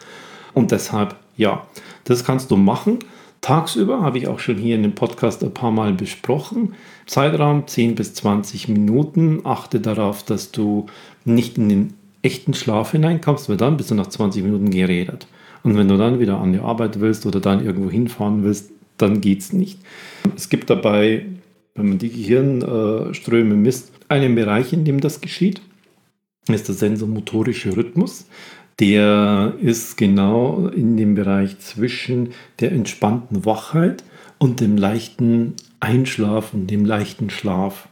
Und 0.54 0.72
deshalb, 0.72 1.16
ja, 1.36 1.66
das 2.04 2.24
kannst 2.26 2.52
du 2.52 2.58
machen. 2.58 3.00
Tagsüber 3.42 4.02
habe 4.02 4.20
ich 4.20 4.28
auch 4.28 4.40
schon 4.40 4.58
hier 4.58 4.76
in 4.76 4.84
dem 4.84 4.94
Podcast 4.94 5.44
ein 5.44 5.54
paar 5.54 5.72
Mal 5.72 5.94
besprochen. 5.94 6.76
Zeitraum 7.08 7.66
10 7.66 7.96
bis 7.96 8.14
20 8.14 8.68
Minuten. 8.68 9.42
Achte 9.46 9.80
darauf, 9.80 10.24
dass 10.24 10.52
du 10.52 10.86
nicht 11.26 11.58
in 11.58 11.70
den 11.70 11.94
echten 12.22 12.54
Schlaf 12.54 12.92
hineinkommst, 12.92 13.50
weil 13.50 13.58
dann 13.58 13.78
bist 13.78 13.90
du 13.90 13.96
nach 13.96 14.08
20 14.08 14.44
Minuten 14.44 14.70
gerädert. 14.70 15.28
Und 15.64 15.76
wenn 15.76 15.88
du 15.88 15.98
dann 15.98 16.20
wieder 16.20 16.40
an 16.40 16.54
die 16.54 16.60
Arbeit 16.60 17.00
willst 17.00 17.26
oder 17.26 17.40
dann 17.40 17.66
irgendwo 17.66 17.90
hinfahren 17.90 18.44
willst, 18.44 18.72
dann 18.98 19.22
geht 19.22 19.40
es 19.40 19.54
nicht. 19.54 19.80
Es 20.36 20.50
gibt 20.50 20.70
dabei, 20.70 21.26
wenn 21.76 21.90
man 21.90 21.98
die 21.98 22.10
Gehirnströme 22.10 23.56
misst, 23.56 23.92
einen 24.10 24.36
Bereich, 24.36 24.74
in 24.74 24.86
dem 24.86 25.00
das 25.00 25.22
geschieht. 25.22 25.62
Das 26.46 26.58
ist 26.58 26.68
der 26.70 26.76
sensomotorische 26.76 27.76
Rhythmus 27.76 28.26
der 28.80 29.56
ist 29.60 29.98
genau 29.98 30.68
in 30.68 30.98
dem 30.98 31.16
Bereich 31.16 31.58
zwischen 31.60 32.30
der 32.60 32.72
entspannten 32.72 33.46
Wachheit 33.46 34.04
und 34.38 34.60
dem 34.60 34.78
leichten 34.78 35.56
Einschlafen, 35.80 36.68
dem 36.68 36.86
leichten 36.86 37.30
Schlaf. 37.30 37.88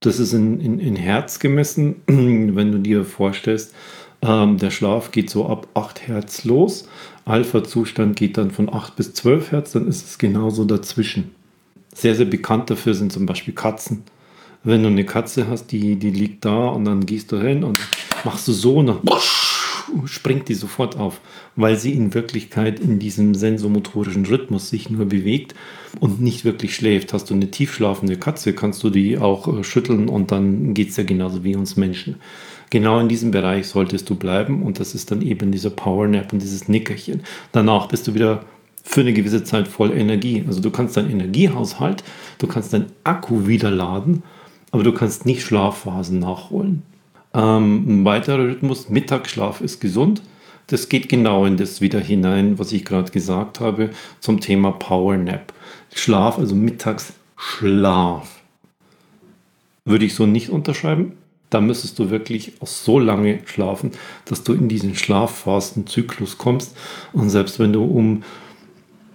Das 0.00 0.18
ist 0.18 0.32
in, 0.32 0.60
in, 0.60 0.78
in 0.78 0.96
Hertz 0.96 1.40
gemessen, 1.40 1.96
wenn 2.06 2.72
du 2.72 2.78
dir 2.78 3.04
vorstellst, 3.04 3.74
ähm, 4.22 4.58
der 4.58 4.70
Schlaf 4.70 5.10
geht 5.10 5.28
so 5.28 5.46
ab 5.46 5.66
8 5.74 6.06
Hertz 6.06 6.44
los. 6.44 6.88
Alpha-Zustand 7.24 8.16
geht 8.16 8.36
dann 8.36 8.50
von 8.50 8.72
8 8.72 8.96
bis 8.96 9.14
12 9.14 9.52
Hertz, 9.52 9.72
dann 9.72 9.86
ist 9.86 10.06
es 10.06 10.18
genauso 10.18 10.64
dazwischen. 10.64 11.34
Sehr, 11.94 12.14
sehr 12.14 12.26
bekannt 12.26 12.70
dafür 12.70 12.94
sind 12.94 13.12
zum 13.12 13.26
Beispiel 13.26 13.54
Katzen. 13.54 14.02
Wenn 14.64 14.82
du 14.82 14.88
eine 14.88 15.04
Katze 15.04 15.48
hast, 15.48 15.72
die, 15.72 15.96
die 15.96 16.10
liegt 16.10 16.44
da 16.44 16.68
und 16.68 16.84
dann 16.84 17.04
gehst 17.04 17.32
du 17.32 17.40
hin 17.40 17.64
und 17.64 17.78
machst 18.24 18.46
du 18.48 18.52
so 18.52 18.76
und 18.76 18.86
dann 18.86 19.00
springt 20.06 20.48
die 20.48 20.54
sofort 20.54 20.96
auf, 20.96 21.20
weil 21.56 21.76
sie 21.76 21.92
in 21.92 22.14
Wirklichkeit 22.14 22.80
in 22.80 22.98
diesem 22.98 23.34
sensomotorischen 23.34 24.24
Rhythmus 24.26 24.70
sich 24.70 24.90
nur 24.90 25.06
bewegt 25.06 25.54
und 26.00 26.20
nicht 26.20 26.44
wirklich 26.44 26.74
schläft. 26.74 27.12
Hast 27.12 27.30
du 27.30 27.34
eine 27.34 27.50
tiefschlafende 27.50 28.16
Katze, 28.16 28.54
kannst 28.54 28.82
du 28.82 28.90
die 28.90 29.18
auch 29.18 29.48
äh, 29.48 29.64
schütteln 29.64 30.08
und 30.08 30.30
dann 30.30 30.74
geht 30.74 30.90
es 30.90 30.96
ja 30.96 31.04
genauso 31.04 31.44
wie 31.44 31.56
uns 31.56 31.76
Menschen. 31.76 32.16
Genau 32.72 32.98
in 32.98 33.08
diesem 33.08 33.30
Bereich 33.30 33.68
solltest 33.68 34.10
du 34.10 34.14
bleiben 34.16 34.62
und 34.62 34.80
das 34.80 34.94
ist 34.94 35.10
dann 35.10 35.22
eben 35.22 35.52
dieser 35.52 35.70
Power 35.70 36.08
Nap 36.08 36.32
und 36.32 36.40
dieses 36.40 36.68
Nickerchen. 36.68 37.22
Danach 37.52 37.86
bist 37.86 38.08
du 38.08 38.14
wieder 38.14 38.44
für 38.82 39.02
eine 39.02 39.12
gewisse 39.12 39.44
Zeit 39.44 39.68
voll 39.68 39.92
Energie. 39.92 40.42
Also 40.46 40.60
du 40.60 40.70
kannst 40.70 40.96
deinen 40.96 41.10
Energiehaushalt, 41.10 42.02
du 42.38 42.46
kannst 42.46 42.72
deinen 42.72 42.86
Akku 43.04 43.46
wieder 43.46 43.70
laden 43.70 44.22
aber 44.72 44.82
du 44.82 44.92
kannst 44.92 45.24
nicht 45.26 45.44
Schlafphasen 45.44 46.18
nachholen. 46.18 46.82
Ähm, 47.34 48.00
ein 48.00 48.04
weiterer 48.04 48.48
Rhythmus, 48.48 48.88
Mittagsschlaf 48.88 49.60
ist 49.60 49.80
gesund. 49.80 50.22
Das 50.66 50.88
geht 50.88 51.08
genau 51.08 51.44
in 51.44 51.56
das 51.56 51.80
wieder 51.80 52.00
hinein, 52.00 52.58
was 52.58 52.72
ich 52.72 52.84
gerade 52.84 53.12
gesagt 53.12 53.60
habe, 53.60 53.90
zum 54.20 54.40
Thema 54.40 54.72
Power 54.72 55.16
Nap. 55.16 55.52
Schlaf, 55.94 56.38
also 56.38 56.54
Mittagsschlaf. 56.54 58.40
Würde 59.84 60.04
ich 60.04 60.14
so 60.14 60.26
nicht 60.26 60.48
unterschreiben. 60.48 61.12
Da 61.52 61.60
müsstest 61.60 61.98
du 61.98 62.10
wirklich 62.10 62.54
auch 62.60 62.66
so 62.66 62.98
lange 62.98 63.40
schlafen, 63.44 63.90
dass 64.24 64.42
du 64.42 64.54
in 64.54 64.68
diesen 64.68 64.94
Schlafphasenzyklus 64.94 66.38
kommst. 66.38 66.74
Und 67.12 67.28
selbst 67.28 67.58
wenn 67.58 67.74
du 67.74 67.84
um 67.84 68.22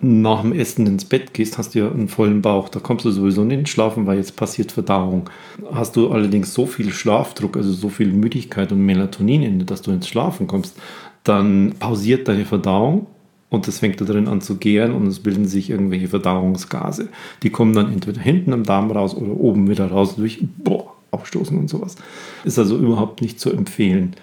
nach 0.01 0.41
dem 0.41 0.53
Essen 0.53 0.85
ins 0.85 1.05
Bett 1.05 1.33
gehst, 1.33 1.57
hast 1.57 1.73
du 1.73 1.79
ja 1.79 1.91
einen 1.91 2.07
vollen 2.07 2.43
Bauch. 2.43 2.69
Da 2.69 2.79
kommst 2.79 3.05
du 3.05 3.11
sowieso 3.11 3.43
nicht 3.43 3.69
schlafen, 3.69 4.05
weil 4.05 4.17
jetzt 4.17 4.35
passiert 4.35 4.71
Verdauung. 4.71 5.31
Hast 5.71 5.95
du 5.95 6.11
allerdings 6.11 6.53
so 6.53 6.67
viel 6.67 6.91
Schlafdruck, 6.91 7.57
also 7.57 7.71
so 7.71 7.89
viel 7.89 8.11
Müdigkeit 8.11 8.71
und 8.71 8.85
Melatonin 8.85 9.41
in 9.41 9.57
dir, 9.57 9.65
dass 9.65 9.81
du 9.81 9.89
ins 9.89 10.07
Schlafen 10.07 10.45
kommst, 10.45 10.77
dann 11.23 11.73
pausiert 11.79 12.27
deine 12.27 12.45
Verdauung 12.45 13.07
und 13.49 13.67
das 13.67 13.79
fängt 13.79 13.99
da 13.99 14.05
drin 14.05 14.27
an 14.27 14.41
zu 14.41 14.57
gären 14.57 14.93
und 14.93 15.07
es 15.07 15.19
bilden 15.19 15.47
sich 15.47 15.71
irgendwelche 15.71 16.09
Verdauungsgase. 16.09 17.09
Die 17.41 17.49
kommen 17.49 17.73
dann 17.73 17.91
entweder 17.91 18.21
hinten 18.21 18.53
am 18.53 18.63
Darm 18.63 18.91
raus 18.91 19.15
oder 19.15 19.31
oben 19.31 19.67
wieder 19.69 19.87
raus 19.87 20.15
durch 20.17 20.39
boah, 20.57 20.86
Abstoßen 21.11 21.57
und 21.57 21.69
sowas. 21.69 21.95
Ist 22.43 22.59
also 22.59 22.77
überhaupt 22.77 23.21
nicht 23.21 23.39
zu 23.39 23.51
empfehlen. 23.51 24.15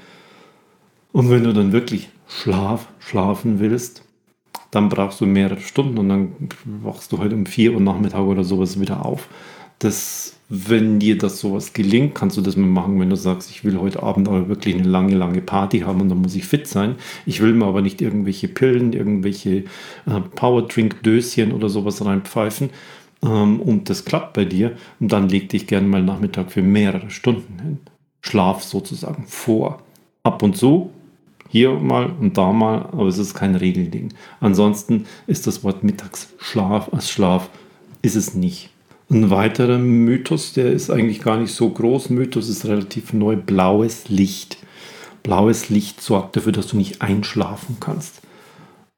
Und 1.12 1.30
wenn 1.30 1.44
du 1.44 1.52
dann 1.52 1.72
wirklich 1.72 2.08
Schlaf 2.26 2.88
schlafen 2.98 3.60
willst, 3.60 4.02
dann 4.70 4.88
brauchst 4.88 5.20
du 5.20 5.26
mehrere 5.26 5.60
Stunden 5.60 5.98
und 5.98 6.08
dann 6.08 6.32
wachst 6.64 7.12
du 7.12 7.18
halt 7.18 7.32
um 7.32 7.46
vier 7.46 7.72
Uhr 7.74 7.80
Nachmittag 7.80 8.22
oder 8.22 8.42
sowas 8.42 8.80
wieder 8.80 9.06
auf. 9.06 9.28
Das, 9.78 10.36
wenn 10.48 10.98
dir 10.98 11.16
das 11.16 11.38
sowas 11.38 11.72
gelingt, 11.72 12.14
kannst 12.14 12.36
du 12.36 12.40
das 12.40 12.56
mal 12.56 12.66
machen, 12.66 12.98
wenn 12.98 13.10
du 13.10 13.16
sagst, 13.16 13.50
ich 13.50 13.64
will 13.64 13.78
heute 13.78 14.02
Abend 14.02 14.28
aber 14.28 14.48
wirklich 14.48 14.74
eine 14.74 14.88
lange, 14.88 15.14
lange 15.14 15.40
Party 15.40 15.80
haben 15.80 16.00
und 16.00 16.08
dann 16.08 16.20
muss 16.20 16.34
ich 16.34 16.44
fit 16.44 16.66
sein. 16.66 16.96
Ich 17.26 17.40
will 17.40 17.52
mir 17.52 17.66
aber 17.66 17.82
nicht 17.82 18.02
irgendwelche 18.02 18.48
Pillen, 18.48 18.92
irgendwelche 18.92 19.64
äh, 20.06 20.20
Powerdrink-Döschen 20.34 21.52
oder 21.52 21.68
sowas 21.68 22.04
reinpfeifen. 22.04 22.70
Ähm, 23.24 23.60
und 23.60 23.90
das 23.90 24.04
klappt 24.04 24.34
bei 24.34 24.44
dir. 24.44 24.76
Und 25.00 25.12
dann 25.12 25.28
leg 25.28 25.48
dich 25.48 25.66
gerne 25.66 25.88
mal 25.88 26.02
Nachmittag 26.02 26.52
für 26.52 26.62
mehrere 26.62 27.10
Stunden 27.10 27.58
hin. 27.58 27.78
Schlaf 28.20 28.62
sozusagen 28.62 29.24
vor. 29.26 29.82
Ab 30.22 30.42
und 30.42 30.56
zu 30.56 30.90
hier 31.54 31.70
mal 31.70 32.10
und 32.20 32.36
da 32.36 32.52
mal, 32.52 32.88
aber 32.90 33.06
es 33.06 33.18
ist 33.18 33.32
kein 33.32 33.54
Regelding. 33.54 34.12
Ansonsten 34.40 35.06
ist 35.28 35.46
das 35.46 35.62
Wort 35.62 35.84
Mittagsschlaf 35.84 36.92
als 36.92 37.08
Schlaf, 37.08 37.48
ist 38.02 38.16
es 38.16 38.34
nicht. 38.34 38.70
Ein 39.08 39.30
weiterer 39.30 39.78
Mythos, 39.78 40.52
der 40.52 40.72
ist 40.72 40.90
eigentlich 40.90 41.22
gar 41.22 41.36
nicht 41.36 41.54
so 41.54 41.70
groß. 41.70 42.10
Mythos 42.10 42.48
ist 42.48 42.64
relativ 42.64 43.12
neu, 43.12 43.36
blaues 43.36 44.08
Licht. 44.08 44.56
Blaues 45.22 45.68
Licht 45.68 46.00
sorgt 46.00 46.34
dafür, 46.34 46.50
dass 46.50 46.66
du 46.66 46.76
nicht 46.76 47.02
einschlafen 47.02 47.76
kannst. 47.78 48.22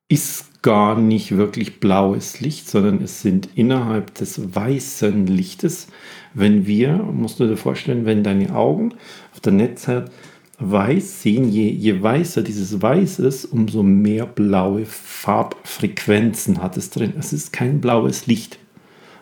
Ist 0.09 0.63
gar 0.63 0.97
nicht 0.97 1.37
wirklich 1.37 1.81
blaues 1.81 2.41
Licht, 2.41 2.69
sondern 2.69 3.03
es 3.03 3.23
sind 3.23 3.49
innerhalb 3.57 4.15
des 4.15 4.55
weißen 4.55 5.27
Lichtes, 5.27 5.89
wenn 6.33 6.67
wir, 6.67 6.93
musst 6.99 7.41
du 7.41 7.47
dir 7.49 7.57
vorstellen, 7.57 8.05
wenn 8.05 8.23
deine 8.23 8.55
Augen 8.55 8.95
auf 9.33 9.41
der 9.41 9.53
Netzhaut 9.53 10.11
weiß 10.59 11.23
sehen, 11.23 11.51
je, 11.51 11.69
je 11.69 12.03
weißer 12.03 12.43
dieses 12.43 12.81
Weiß 12.81 13.19
ist, 13.19 13.47
umso 13.47 13.83
mehr 13.83 14.27
blaue 14.27 14.87
Farbfrequenzen 14.87 16.63
hat 16.63 16.77
es 16.77 16.91
drin. 16.91 17.15
Es 17.19 17.33
ist 17.33 17.53
kein 17.53 17.81
blaues 17.81 18.27
Licht, 18.27 18.59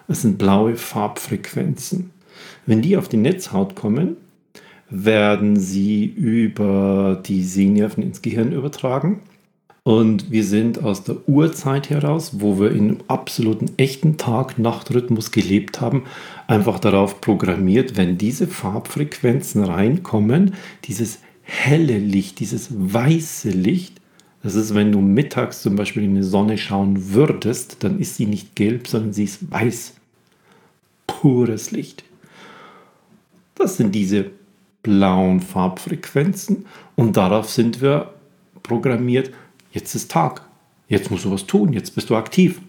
es 0.06 0.22
sind 0.22 0.36
blaue 0.36 0.76
Farbfrequenzen. 0.76 2.10
Wenn 2.66 2.82
die 2.82 2.98
auf 2.98 3.08
die 3.08 3.16
Netzhaut 3.16 3.74
kommen, 3.74 4.16
werden 4.90 5.56
sie 5.56 6.04
über 6.04 7.22
die 7.24 7.42
Sehnerven 7.42 8.02
ins 8.02 8.20
Gehirn 8.20 8.52
übertragen 8.52 9.20
und 9.84 10.30
wir 10.30 10.44
sind 10.44 10.82
aus 10.82 11.04
der 11.04 11.28
Urzeit 11.28 11.90
heraus, 11.90 12.40
wo 12.40 12.58
wir 12.58 12.72
in 12.72 13.02
absoluten 13.06 13.70
echten 13.76 14.16
Tag-Nacht-Rhythmus 14.16 15.30
gelebt 15.30 15.82
haben, 15.82 16.04
einfach 16.46 16.78
darauf 16.78 17.20
programmiert, 17.20 17.96
wenn 17.98 18.16
diese 18.16 18.46
Farbfrequenzen 18.46 19.62
reinkommen, 19.62 20.54
dieses 20.84 21.18
helle 21.42 21.98
Licht, 21.98 22.40
dieses 22.40 22.70
weiße 22.72 23.50
Licht, 23.50 24.00
das 24.42 24.54
ist, 24.54 24.74
wenn 24.74 24.90
du 24.90 25.00
mittags 25.00 25.62
zum 25.62 25.76
Beispiel 25.76 26.04
in 26.04 26.14
die 26.14 26.22
Sonne 26.22 26.56
schauen 26.56 27.12
würdest, 27.12 27.82
dann 27.84 27.98
ist 27.98 28.16
sie 28.16 28.26
nicht 28.26 28.56
gelb, 28.56 28.88
sondern 28.88 29.12
sie 29.12 29.24
ist 29.24 29.50
weiß. 29.50 29.94
Pures 31.06 31.70
Licht. 31.70 32.04
Das 33.54 33.76
sind 33.76 33.94
diese 33.94 34.30
blauen 34.82 35.40
Farbfrequenzen 35.40 36.66
und 36.96 37.16
darauf 37.16 37.50
sind 37.50 37.80
wir 37.80 38.14
programmiert 38.62 39.30
jetzt 39.74 39.94
ist 39.94 40.10
Tag, 40.10 40.42
jetzt 40.88 41.10
musst 41.10 41.24
du 41.24 41.32
was 41.32 41.46
tun, 41.46 41.72
jetzt 41.72 41.94
bist 41.94 42.08
du 42.08 42.16
aktiv. 42.16 42.60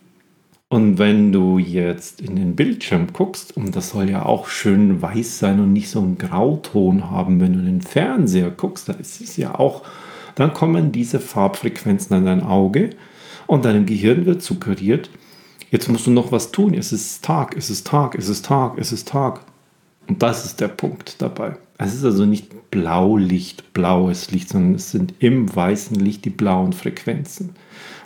Und 0.68 0.98
wenn 0.98 1.32
du 1.32 1.60
jetzt 1.60 2.20
in 2.20 2.36
den 2.36 2.56
Bildschirm 2.56 3.14
guckst, 3.14 3.56
und 3.56 3.76
das 3.76 3.92
soll 3.92 4.10
ja 4.10 4.26
auch 4.26 4.48
schön 4.48 5.02
weiß 5.02 5.40
sein 5.40 5.60
und 5.60 5.72
nicht 5.72 5.90
so 5.90 6.00
einen 6.00 6.18
Grauton 6.18 7.12
haben, 7.12 7.40
wenn 7.40 7.54
du 7.54 7.60
in 7.60 7.66
den 7.66 7.82
Fernseher 7.82 8.50
guckst, 8.50 8.90
da 8.90 8.94
ist 8.94 9.22
es 9.22 9.38
ja 9.38 9.58
auch, 9.58 9.84
dann 10.34 10.54
kommen 10.54 10.92
diese 10.92 11.20
Farbfrequenzen 11.20 12.16
an 12.16 12.26
dein 12.26 12.44
Auge 12.44 12.90
und 13.46 13.64
deinem 13.64 13.86
Gehirn 13.86 14.26
wird 14.26 14.42
suggeriert, 14.42 15.12
jetzt 15.70 15.88
musst 15.88 16.08
du 16.08 16.12
noch 16.12 16.32
was 16.32 16.52
tun, 16.52 16.74
es 16.74 16.92
ist 16.92 17.24
Tag, 17.24 17.56
es 17.56 17.70
ist 17.70 17.86
Tag, 17.86 18.16
es 18.16 18.28
ist 18.28 18.46
Tag, 18.46 18.78
es 18.80 18.92
ist 18.92 19.08
Tag. 19.08 19.42
Und 20.08 20.22
das 20.22 20.46
ist 20.46 20.62
der 20.62 20.68
Punkt 20.68 21.22
dabei. 21.22 21.58
Es 21.78 21.94
ist 21.94 22.06
also 22.06 22.26
nicht 22.26 22.72
Blaulicht, 22.72 23.74
blaues 23.74 24.32
Licht, 24.32 24.50
sondern 24.50 24.76
es 24.76 24.92
sind 24.92 25.14
im 25.20 25.54
weißen 25.54 25.98
Licht 25.98 26.26
die 26.26 26.30
blauen 26.30 26.74
Frequenzen. 26.74 27.56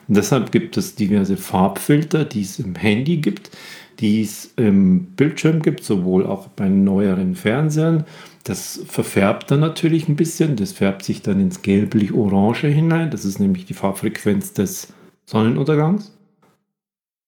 Und 0.08 0.18
deshalb 0.18 0.51
gibt 0.51 0.75
es 0.77 0.96
diverse 0.96 1.38
Farbfilter, 1.38 2.25
die 2.25 2.41
es 2.41 2.60
im 2.60 2.75
Handy 2.75 3.18
gibt, 3.18 3.51
die 4.00 4.22
es 4.22 4.53
im 4.56 5.06
Bildschirm 5.15 5.62
gibt, 5.62 5.84
sowohl 5.84 6.25
auch 6.25 6.48
bei 6.48 6.68
neueren 6.68 7.36
Fernsehern. 7.36 8.06
Das 8.44 8.82
verfärbt 8.88 9.51
dann 9.51 9.60
natürlich 9.60 10.08
ein 10.08 10.15
bisschen, 10.15 10.56
das 10.56 10.72
färbt 10.72 11.03
sich 11.03 11.22
dann 11.22 11.39
ins 11.39 11.62
gelblich-orange 11.62 12.68
hinein. 12.68 13.12
Das 13.12 13.25
ist 13.25 13.39
nämlich 13.39 13.65
die 13.65 13.74
Farbfrequenz 13.74 14.53
des 14.53 14.94
Sonnenuntergangs. 15.25 16.18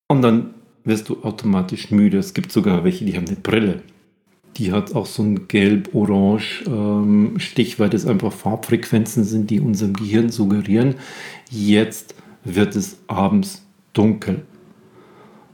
Und 0.08 0.22
dann 0.24 0.56
wirst 0.84 1.10
du 1.10 1.24
automatisch 1.24 1.92
müde. 1.92 2.18
Es 2.18 2.34
gibt 2.34 2.52
sogar 2.52 2.84
welche, 2.84 3.06
die 3.06 3.16
haben 3.16 3.28
eine 3.28 3.36
Brille. 3.36 3.82
Die 4.58 4.72
hat 4.72 4.96
auch 4.96 5.06
so 5.06 5.24
einen 5.24 5.48
gelb-orange 5.48 6.64
ähm, 6.68 7.34
Stich, 7.38 7.80
weil 7.80 7.90
das 7.90 8.06
einfach 8.06 8.34
Farbfrequenzen 8.34 9.24
sind, 9.24 9.50
die 9.50 9.60
unserem 9.60 9.94
Gehirn 9.94 10.30
suggerieren, 10.30 10.96
jetzt 11.50 12.16
wird 12.44 12.76
es 12.76 13.00
abends 13.08 13.66
dunkel. 13.94 14.44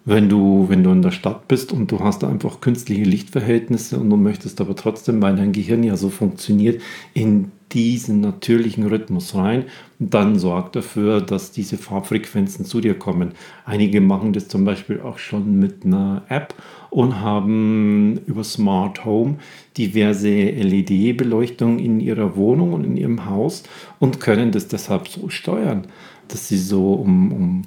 Wenn 0.05 0.29
du, 0.29 0.69
wenn 0.69 0.83
du 0.83 0.91
in 0.91 1.01
der 1.01 1.11
Stadt 1.11 1.49
bist 1.49 1.73
und 1.73 1.91
du 1.91 1.99
hast 1.99 2.23
einfach 2.23 2.61
künstliche 2.61 3.03
Lichtverhältnisse 3.03 3.99
und 3.99 4.09
du 4.09 4.15
möchtest 4.15 4.61
aber 4.61 4.73
trotzdem, 4.73 5.21
weil 5.21 5.35
dein 5.35 5.51
Gehirn 5.51 5.83
ja 5.83 5.97
so 5.97 6.09
funktioniert, 6.09 6.81
in 7.13 7.51
diesen 7.73 8.21
natürlichen 8.21 8.87
Rhythmus 8.87 9.35
rein, 9.35 9.65
dann 9.99 10.39
sorgt 10.39 10.77
dafür, 10.77 11.19
dass 11.19 11.51
diese 11.51 11.77
Farbfrequenzen 11.77 12.63
zu 12.63 12.79
dir 12.79 12.97
kommen. 12.97 13.33
Einige 13.65 13.99
machen 13.99 14.31
das 14.31 14.47
zum 14.47 14.63
Beispiel 14.63 15.01
auch 15.01 15.17
schon 15.17 15.59
mit 15.59 15.83
einer 15.83 16.23
App 16.29 16.53
und 16.97 17.21
haben 17.21 18.21
über 18.25 18.43
Smart 18.43 19.05
Home 19.05 19.35
diverse 19.77 20.27
LED-Beleuchtung 20.31 21.77
in 21.77 21.99
ihrer 21.99 22.35
Wohnung 22.35 22.73
und 22.73 22.83
in 22.85 22.97
ihrem 22.97 23.27
Haus 23.27 23.61
und 23.99 24.19
können 24.19 24.51
das 24.51 24.67
deshalb 24.67 25.07
so 25.07 25.29
steuern, 25.29 25.85
dass 26.27 26.47
sie 26.47 26.57
so 26.57 26.93
um, 26.93 27.31
um 27.31 27.61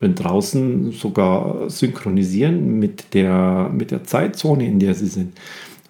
wenn 0.00 0.14
draußen 0.14 0.92
sogar 0.92 1.68
synchronisieren 1.68 2.78
mit 2.78 3.12
der, 3.12 3.70
mit 3.70 3.90
der 3.90 4.04
Zeitzone, 4.04 4.66
in 4.66 4.78
der 4.78 4.94
sie 4.94 5.08
sind. 5.08 5.34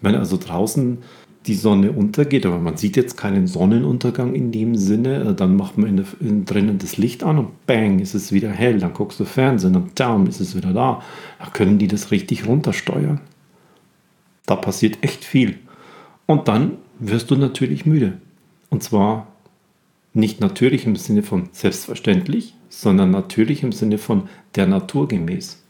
Wenn 0.01 0.17
also 0.17 0.37
draußen 0.37 0.99
die 1.49 1.55
Sonne 1.55 1.93
untergeht, 1.93 2.45
aber 2.45 2.59
man 2.59 2.77
sieht 2.77 2.97
jetzt 2.97 3.17
keinen 3.17 3.47
Sonnenuntergang 3.47 4.35
in 4.35 4.53
dem 4.53 4.77
Sinne, 4.77 5.31
äh, 5.31 5.35
dann 5.35 5.57
macht 5.57 5.79
man 5.79 5.89
in 5.89 5.97
der, 5.97 6.07
in, 6.21 6.45
drinnen 6.45 6.79
das 6.79 6.99
Licht 6.99 7.25
an 7.25 7.39
und 7.39 7.67
bang, 7.67 7.99
ist 7.99 8.15
es 8.15 8.33
wieder 8.33 8.51
hell. 8.51 8.79
Dann 8.79 8.93
guckst 8.93 9.19
du 9.19 9.25
Fernsehen 9.25 9.75
und 9.75 9.99
down 9.99 10.27
ist 10.27 10.41
es 10.41 10.55
wieder 10.55 10.73
da. 10.73 11.03
Da 11.39 11.47
können 11.47 11.79
die 11.79 11.89
das 11.89 12.11
richtig 12.11 12.47
runtersteuern. 12.47 13.21
Da 14.47 14.57
passiert 14.57 14.99
echt 15.01 15.25
viel. 15.25 15.59
Und 16.27 16.49
dann 16.49 16.73
wirst 16.99 17.31
du 17.31 17.37
natürlich 17.37 17.87
müde. 17.87 18.19
Und 18.69 18.83
zwar 18.83 19.27
nicht 20.13 20.41
natürlich 20.41 20.85
im 20.85 20.97
Sinne 20.97 21.23
von 21.23 21.49
selbstverständlich, 21.53 22.55
sondern 22.69 23.11
natürlich 23.11 23.63
im 23.63 23.73
Sinne 23.73 23.97
von 23.97 24.29
der 24.55 24.67
Natur 24.67 25.09
gemäß. 25.09 25.63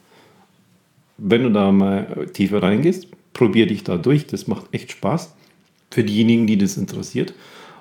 Wenn 1.19 1.45
du 1.45 1.51
da 1.51 1.71
mal 1.71 2.27
tiefer 2.33 2.63
reingehst, 2.63 3.07
probier 3.33 3.67
dich 3.67 3.85
da 3.85 3.97
durch. 3.97 4.27
Das 4.27 4.49
macht 4.49 4.67
echt 4.73 4.91
Spaß 4.93 5.35
für 5.91 6.05
diejenigen, 6.05 6.47
die 6.47 6.59
das 6.59 6.77
interessiert. 6.77 7.35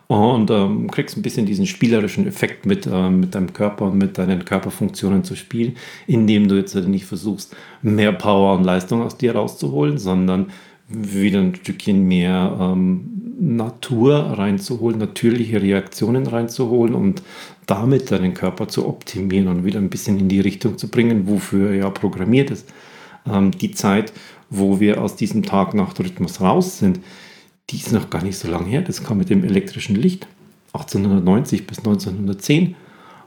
Und 0.07 0.49
ähm, 0.51 0.89
kriegst 0.89 1.17
ein 1.17 1.21
bisschen 1.21 1.45
diesen 1.45 1.67
spielerischen 1.67 2.27
Effekt 2.27 2.65
mit, 2.65 2.87
äh, 2.87 3.09
mit 3.09 3.35
deinem 3.35 3.51
Körper 3.51 3.85
und 3.85 3.97
mit 3.97 4.17
deinen 4.17 4.45
Körperfunktionen 4.45 5.25
zu 5.25 5.35
spielen, 5.35 5.75
indem 6.07 6.47
du 6.47 6.55
jetzt 6.55 6.75
nicht 6.75 7.05
versuchst, 7.05 7.53
mehr 7.81 8.13
Power 8.13 8.57
und 8.57 8.63
Leistung 8.63 9.01
aus 9.01 9.17
dir 9.17 9.35
rauszuholen, 9.35 9.97
sondern 9.97 10.47
wieder 10.87 11.39
ein 11.39 11.55
Stückchen 11.55 12.07
mehr 12.07 12.57
ähm, 12.59 13.17
Natur 13.39 14.15
reinzuholen, 14.15 14.97
natürliche 14.97 15.61
Reaktionen 15.61 16.25
reinzuholen 16.25 16.95
und 16.95 17.21
damit 17.65 18.09
deinen 18.09 18.33
Körper 18.33 18.67
zu 18.69 18.87
optimieren 18.87 19.49
und 19.49 19.65
wieder 19.65 19.79
ein 19.79 19.89
bisschen 19.89 20.17
in 20.17 20.29
die 20.29 20.39
Richtung 20.39 20.77
zu 20.77 20.87
bringen, 20.87 21.27
wofür 21.27 21.69
er 21.69 21.75
ja 21.75 21.89
programmiert 21.89 22.49
ist. 22.49 22.71
Ähm, 23.29 23.51
die 23.51 23.71
Zeit, 23.71 24.13
wo 24.49 24.79
wir 24.79 25.01
aus 25.01 25.17
diesem 25.17 25.43
Tag-Nacht-Rhythmus 25.43 26.39
raus 26.39 26.79
sind, 26.79 27.01
die 27.69 27.77
ist 27.77 27.91
noch 27.91 28.09
gar 28.09 28.23
nicht 28.23 28.37
so 28.37 28.47
lange 28.47 28.67
her. 28.67 28.81
Das 28.81 29.03
kam 29.03 29.17
mit 29.17 29.29
dem 29.29 29.43
elektrischen 29.43 29.95
Licht 29.95 30.27
1890 30.73 31.67
bis 31.67 31.79
1910, 31.79 32.75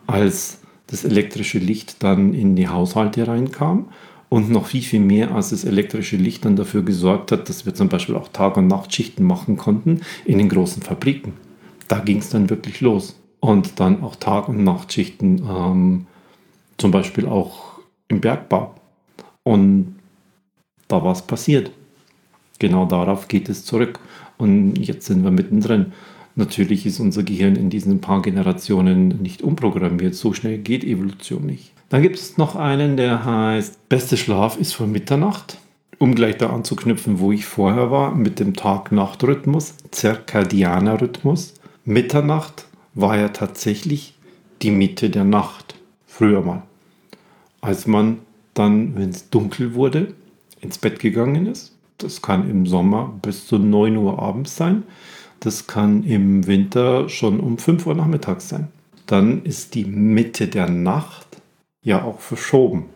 als 0.06 0.60
das 0.86 1.04
elektrische 1.04 1.58
Licht 1.58 2.02
dann 2.02 2.34
in 2.34 2.56
die 2.56 2.68
Haushalte 2.68 3.26
reinkam 3.26 3.88
und 4.28 4.50
noch 4.50 4.66
viel, 4.66 4.82
viel 4.82 5.00
mehr, 5.00 5.32
als 5.32 5.50
das 5.50 5.64
elektrische 5.64 6.16
Licht 6.16 6.44
dann 6.44 6.56
dafür 6.56 6.82
gesorgt 6.82 7.32
hat, 7.32 7.48
dass 7.48 7.66
wir 7.66 7.74
zum 7.74 7.88
Beispiel 7.88 8.16
auch 8.16 8.28
Tag- 8.28 8.56
und 8.56 8.68
Nachtschichten 8.68 9.24
machen 9.24 9.56
konnten 9.56 10.00
in 10.24 10.38
den 10.38 10.48
großen 10.48 10.82
Fabriken. 10.82 11.34
Da 11.88 11.98
ging 11.98 12.18
es 12.18 12.30
dann 12.30 12.48
wirklich 12.48 12.80
los. 12.80 13.16
Und 13.40 13.80
dann 13.80 14.02
auch 14.02 14.16
Tag- 14.16 14.48
und 14.48 14.62
Nachtschichten, 14.64 15.42
ähm, 15.48 16.06
zum 16.78 16.90
Beispiel 16.90 17.26
auch 17.26 17.80
im 18.08 18.20
Bergbau. 18.20 18.74
Und 19.42 19.96
da 20.88 21.02
war 21.02 21.12
es 21.12 21.22
passiert. 21.22 21.70
Genau 22.58 22.84
darauf 22.84 23.26
geht 23.26 23.48
es 23.48 23.64
zurück. 23.64 23.98
Und 24.40 24.76
jetzt 24.76 25.06
sind 25.06 25.22
wir 25.22 25.30
mittendrin. 25.30 25.92
Natürlich 26.34 26.86
ist 26.86 26.98
unser 26.98 27.22
Gehirn 27.22 27.56
in 27.56 27.68
diesen 27.68 28.00
paar 28.00 28.22
Generationen 28.22 29.20
nicht 29.20 29.42
umprogrammiert. 29.42 30.14
So 30.14 30.32
schnell 30.32 30.58
geht 30.58 30.82
Evolution 30.82 31.44
nicht. 31.44 31.72
Dann 31.90 32.02
gibt 32.02 32.16
es 32.16 32.38
noch 32.38 32.56
einen, 32.56 32.96
der 32.96 33.24
heißt 33.24 33.88
Beste 33.90 34.16
Schlaf 34.16 34.58
ist 34.58 34.72
vor 34.72 34.86
Mitternacht. 34.86 35.58
Um 35.98 36.14
gleich 36.14 36.38
da 36.38 36.48
anzuknüpfen, 36.48 37.18
wo 37.20 37.32
ich 37.32 37.44
vorher 37.44 37.90
war, 37.90 38.14
mit 38.14 38.40
dem 38.40 38.54
Tag-Nacht-Rhythmus, 38.54 39.74
zirkadianer 39.90 40.98
Rhythmus. 40.98 41.54
Mitternacht 41.84 42.66
war 42.94 43.18
ja 43.18 43.28
tatsächlich 43.28 44.14
die 44.62 44.70
Mitte 44.70 45.10
der 45.10 45.24
Nacht. 45.24 45.74
Früher 46.06 46.40
mal. 46.40 46.62
Als 47.60 47.86
man 47.86 48.20
dann, 48.54 48.96
wenn 48.96 49.10
es 49.10 49.28
dunkel 49.28 49.74
wurde, 49.74 50.14
ins 50.62 50.78
Bett 50.78 50.98
gegangen 50.98 51.46
ist 51.46 51.74
das 52.02 52.22
kann 52.22 52.48
im 52.48 52.66
Sommer 52.66 53.18
bis 53.22 53.46
zu 53.46 53.58
9 53.58 53.96
Uhr 53.96 54.18
abends 54.18 54.56
sein. 54.56 54.84
Das 55.40 55.66
kann 55.66 56.04
im 56.04 56.46
Winter 56.46 57.08
schon 57.08 57.40
um 57.40 57.58
5 57.58 57.86
Uhr 57.86 57.94
nachmittags 57.94 58.48
sein. 58.48 58.68
Dann 59.06 59.42
ist 59.42 59.74
die 59.74 59.84
Mitte 59.84 60.48
der 60.48 60.68
Nacht 60.68 61.26
ja 61.82 62.02
auch 62.02 62.20
verschoben. 62.20 62.86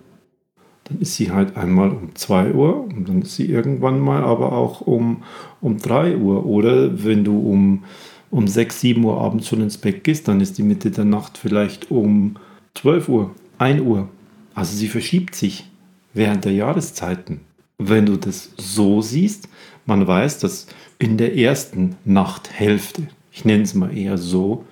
Dann 0.84 1.00
ist 1.00 1.16
sie 1.16 1.32
halt 1.32 1.56
einmal 1.56 1.90
um 1.90 2.14
2 2.14 2.52
Uhr 2.52 2.84
und 2.84 3.08
dann 3.08 3.22
ist 3.22 3.36
sie 3.36 3.46
irgendwann 3.46 3.98
mal 3.98 4.22
aber 4.22 4.52
auch 4.52 4.82
um, 4.82 5.22
um 5.60 5.78
3 5.78 6.18
Uhr. 6.18 6.44
Oder 6.44 7.04
wenn 7.04 7.24
du 7.24 7.38
um, 7.38 7.84
um 8.30 8.46
6, 8.46 8.80
7 8.80 9.04
Uhr 9.04 9.20
abends 9.20 9.48
schon 9.48 9.62
ins 9.62 9.78
Bett 9.78 10.04
gehst, 10.04 10.28
dann 10.28 10.40
ist 10.40 10.58
die 10.58 10.62
Mitte 10.62 10.90
der 10.90 11.06
Nacht 11.06 11.38
vielleicht 11.38 11.90
um 11.90 12.36
12 12.74 13.08
Uhr, 13.08 13.30
1 13.58 13.80
Uhr. 13.80 14.08
Also 14.54 14.76
sie 14.76 14.88
verschiebt 14.88 15.34
sich 15.34 15.70
während 16.12 16.44
der 16.44 16.52
Jahreszeiten 16.52 17.40
wenn 17.78 18.06
du 18.06 18.16
das 18.16 18.50
so 18.56 19.02
siehst, 19.02 19.48
man 19.86 20.06
weiß, 20.06 20.38
dass 20.38 20.66
in 20.98 21.18
der 21.18 21.36
ersten 21.36 21.96
Nachthälfte, 22.04 23.08
ich 23.32 23.44
nenne 23.44 23.64
es 23.64 23.74
mal 23.74 23.96
eher 23.96 24.16
so, 24.16 24.64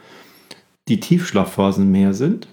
die 0.88 1.00
Tiefschlafphasen 1.00 1.90
mehr 1.90 2.14
sind, 2.14 2.48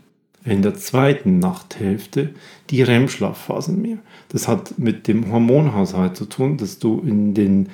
in 0.45 0.61
der 0.61 0.75
zweiten 0.75 1.39
Nachthälfte 1.39 2.33
die 2.69 2.81
REM-Schlafphasen 2.81 3.81
mehr. 3.81 3.97
Das 4.29 4.47
hat 4.47 4.79
mit 4.79 5.07
dem 5.07 5.31
Hormonhaushalt 5.31 6.15
zu 6.15 6.25
tun, 6.25 6.57
dass 6.57 6.79
du 6.79 7.01
in 7.05 7.33
den, 7.33 7.67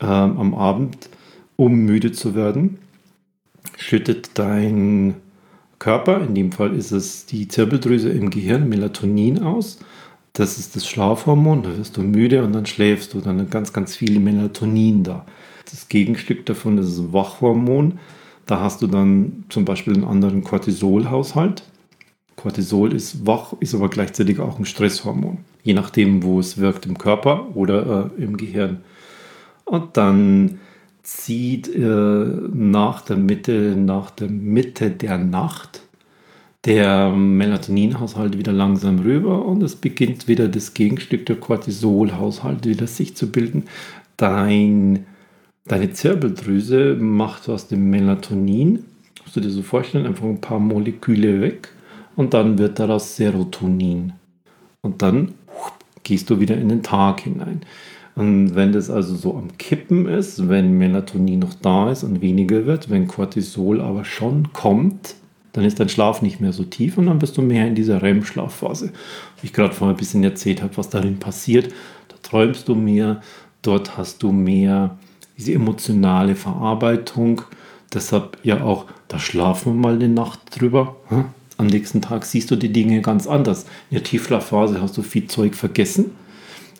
äh, 0.00 0.06
am 0.06 0.54
Abend, 0.54 1.08
um 1.56 1.74
müde 1.74 2.12
zu 2.12 2.34
werden, 2.34 2.78
schüttet 3.76 4.30
dein 4.34 5.14
Körper, 5.78 6.20
in 6.20 6.34
dem 6.34 6.52
Fall 6.52 6.74
ist 6.74 6.92
es 6.92 7.26
die 7.26 7.48
Zirbeldrüse 7.48 8.10
im 8.10 8.30
Gehirn, 8.30 8.68
Melatonin 8.68 9.42
aus 9.42 9.78
das 10.34 10.58
ist 10.58 10.74
das 10.74 10.86
Schlafhormon, 10.86 11.62
da 11.62 11.78
wirst 11.78 11.96
du 11.96 12.02
müde 12.02 12.42
und 12.42 12.52
dann 12.52 12.66
schläfst 12.66 13.14
du, 13.14 13.20
dann 13.20 13.48
ganz, 13.50 13.72
ganz 13.72 13.96
viel 13.96 14.18
Melatonin 14.18 15.04
da. 15.04 15.24
Das 15.70 15.88
Gegenstück 15.88 16.44
davon 16.44 16.76
ist 16.76 16.98
das 16.98 17.12
Wachhormon, 17.12 17.98
da 18.44 18.60
hast 18.60 18.82
du 18.82 18.88
dann 18.88 19.44
zum 19.48 19.64
Beispiel 19.64 19.94
einen 19.94 20.04
anderen 20.04 20.44
Cortisolhaushalt. 20.44 21.62
Cortisol 22.36 22.92
ist 22.92 23.26
wach, 23.26 23.54
ist 23.60 23.74
aber 23.74 23.88
gleichzeitig 23.88 24.40
auch 24.40 24.58
ein 24.58 24.64
Stresshormon, 24.64 25.38
je 25.62 25.72
nachdem, 25.72 26.24
wo 26.24 26.40
es 26.40 26.58
wirkt 26.58 26.84
im 26.84 26.98
Körper 26.98 27.56
oder 27.56 28.10
äh, 28.18 28.22
im 28.22 28.36
Gehirn. 28.36 28.82
Und 29.64 29.96
dann 29.96 30.58
zieht 31.04 31.72
äh, 31.72 31.78
nach 31.80 33.02
der 33.02 33.16
Mitte, 33.16 33.76
nach 33.76 34.10
der 34.10 34.28
Mitte 34.28 34.90
der 34.90 35.16
Nacht 35.16 35.83
der 36.64 37.10
Melatoninhaushalt 37.10 38.38
wieder 38.38 38.52
langsam 38.52 39.00
rüber 39.00 39.44
und 39.44 39.62
es 39.62 39.76
beginnt 39.76 40.28
wieder 40.28 40.48
das 40.48 40.72
Gegenstück 40.72 41.26
der 41.26 41.36
Cortisolhaushalt 41.36 42.66
wieder 42.66 42.86
sich 42.86 43.16
zu 43.16 43.30
bilden. 43.30 43.64
Dein, 44.16 45.04
deine 45.66 45.92
Zirbeldrüse 45.92 46.96
macht 46.98 47.48
aus 47.48 47.68
dem 47.68 47.90
Melatonin, 47.90 48.84
musst 49.22 49.36
du 49.36 49.40
dir 49.40 49.50
so 49.50 49.62
vorstellen, 49.62 50.06
einfach 50.06 50.24
ein 50.24 50.40
paar 50.40 50.58
Moleküle 50.60 51.42
weg 51.42 51.68
und 52.16 52.32
dann 52.32 52.56
wird 52.56 52.78
daraus 52.78 53.16
Serotonin. 53.16 54.14
Und 54.80 55.02
dann 55.02 55.34
gehst 56.02 56.30
du 56.30 56.40
wieder 56.40 56.56
in 56.56 56.68
den 56.68 56.82
Tag 56.82 57.20
hinein. 57.20 57.62
Und 58.14 58.54
wenn 58.54 58.72
das 58.72 58.90
also 58.90 59.16
so 59.16 59.36
am 59.36 59.58
Kippen 59.58 60.06
ist, 60.06 60.48
wenn 60.48 60.78
Melatonin 60.78 61.40
noch 61.40 61.54
da 61.54 61.90
ist 61.90 62.04
und 62.04 62.20
weniger 62.20 62.64
wird, 62.64 62.88
wenn 62.88 63.08
Cortisol 63.08 63.80
aber 63.80 64.04
schon 64.04 64.52
kommt, 64.52 65.16
dann 65.54 65.64
ist 65.64 65.78
dein 65.78 65.88
Schlaf 65.88 66.20
nicht 66.20 66.40
mehr 66.40 66.52
so 66.52 66.64
tief 66.64 66.98
und 66.98 67.06
dann 67.06 67.20
bist 67.20 67.36
du 67.38 67.42
mehr 67.42 67.66
in 67.66 67.76
dieser 67.76 68.02
REM-Schlafphase. 68.02 68.92
Wie 69.40 69.46
ich 69.46 69.52
gerade 69.52 69.72
vorher 69.72 69.94
ein 69.94 69.98
bisschen 69.98 70.24
erzählt 70.24 70.60
habe, 70.60 70.76
was 70.76 70.90
darin 70.90 71.20
passiert. 71.20 71.72
Da 72.08 72.16
träumst 72.22 72.68
du 72.68 72.74
mehr, 72.74 73.22
dort 73.62 73.96
hast 73.96 74.22
du 74.24 74.32
mehr 74.32 74.98
diese 75.38 75.52
emotionale 75.52 76.34
Verarbeitung. 76.34 77.42
Deshalb 77.92 78.36
ja 78.42 78.64
auch, 78.64 78.86
da 79.06 79.20
schlafen 79.20 79.74
wir 79.74 79.80
mal 79.80 79.94
eine 79.94 80.08
Nacht 80.08 80.40
drüber. 80.50 80.96
Am 81.56 81.68
nächsten 81.68 82.02
Tag 82.02 82.24
siehst 82.24 82.50
du 82.50 82.56
die 82.56 82.72
Dinge 82.72 83.00
ganz 83.00 83.28
anders. 83.28 83.66
In 83.90 83.98
der 83.98 84.02
Tiefschlafphase 84.02 84.82
hast 84.82 84.96
du 84.96 85.02
viel 85.02 85.28
Zeug 85.28 85.54
vergessen. 85.54 86.10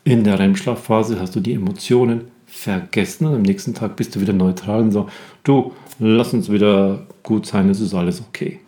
In 0.02 0.24
der 0.24 0.40
REM-Schlafphase 0.40 1.20
hast 1.20 1.36
du 1.36 1.40
die 1.40 1.54
Emotionen 1.54 2.22
vergessen 2.54 3.26
und 3.26 3.34
am 3.34 3.42
nächsten 3.42 3.74
Tag 3.74 3.96
bist 3.96 4.14
du 4.14 4.20
wieder 4.20 4.32
neutral 4.32 4.80
und 4.80 4.92
so, 4.92 5.08
du, 5.42 5.72
lass 5.98 6.32
uns 6.32 6.50
wieder 6.50 7.06
gut 7.22 7.46
sein, 7.46 7.68
es 7.68 7.80
ist 7.80 7.94
alles 7.94 8.22
okay. 8.26 8.60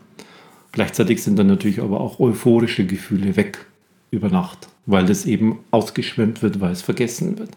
Gleichzeitig 0.72 1.22
sind 1.22 1.38
dann 1.38 1.46
natürlich 1.46 1.80
aber 1.80 2.00
auch 2.00 2.20
euphorische 2.20 2.84
Gefühle 2.84 3.36
weg 3.36 3.66
über 4.10 4.28
Nacht, 4.28 4.68
weil 4.84 5.06
das 5.06 5.24
eben 5.24 5.60
ausgeschwemmt 5.70 6.42
wird, 6.42 6.60
weil 6.60 6.72
es 6.72 6.82
vergessen 6.82 7.38
wird. 7.38 7.50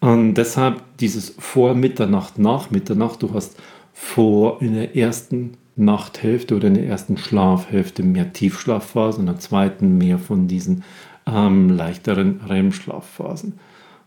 Und 0.00 0.34
deshalb 0.34 0.82
dieses 0.98 1.34
vor 1.38 1.74
Mitternacht, 1.74 2.38
nach 2.38 2.70
Mitternacht, 2.70 3.22
du 3.22 3.34
hast 3.34 3.56
vor 3.92 4.62
in 4.62 4.74
der 4.74 4.96
ersten 4.96 5.52
Nachthälfte 5.76 6.56
oder 6.56 6.68
in 6.68 6.74
der 6.74 6.86
ersten 6.86 7.16
Schlafhälfte 7.16 8.02
mehr 8.02 8.32
Tiefschlafphasen, 8.32 9.20
in 9.20 9.26
der 9.26 9.38
zweiten 9.38 9.98
mehr 9.98 10.18
von 10.18 10.48
diesen 10.48 10.82
ähm, 11.26 11.68
leichteren 11.68 12.40
REM-Schlafphasen. 12.48 13.58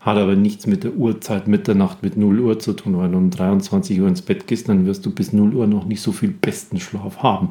Hat 0.04 0.18
aber 0.18 0.36
nichts 0.36 0.66
mit 0.66 0.84
der 0.84 0.92
Uhrzeit 0.92 1.48
Mitternacht 1.48 2.02
mit 2.02 2.18
0 2.18 2.38
Uhr 2.40 2.58
zu 2.58 2.74
tun, 2.74 2.98
weil 2.98 3.10
du 3.10 3.16
um 3.16 3.30
23 3.30 3.98
Uhr 4.02 4.06
ins 4.06 4.20
Bett 4.20 4.46
gehst, 4.46 4.68
dann 4.68 4.84
wirst 4.84 5.06
du 5.06 5.10
bis 5.10 5.32
0 5.32 5.54
Uhr 5.54 5.66
noch 5.66 5.86
nicht 5.86 6.02
so 6.02 6.12
viel 6.12 6.28
besten 6.28 6.78
Schlaf 6.78 7.22
haben. 7.22 7.50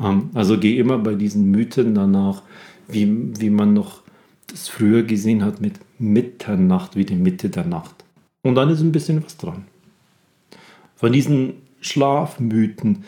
Ähm, 0.00 0.30
also 0.34 0.58
gehe 0.58 0.80
immer 0.80 0.98
bei 0.98 1.14
diesen 1.14 1.52
Mythen 1.52 1.94
danach, 1.94 2.42
wie, 2.88 3.32
wie 3.38 3.50
man 3.50 3.74
noch 3.74 4.02
das 4.48 4.68
früher 4.68 5.04
gesehen 5.04 5.44
hat 5.44 5.60
mit 5.60 5.74
Mitternacht, 6.00 6.96
wie 6.96 7.04
die 7.04 7.14
Mitte 7.14 7.48
der 7.48 7.64
Nacht. 7.64 7.94
Und 8.42 8.56
dann 8.56 8.70
ist 8.70 8.80
ein 8.80 8.92
bisschen 8.92 9.24
was 9.24 9.36
dran. 9.36 9.66
Von 10.96 11.12
diesen 11.12 11.54
Schlafmythen 11.80 13.04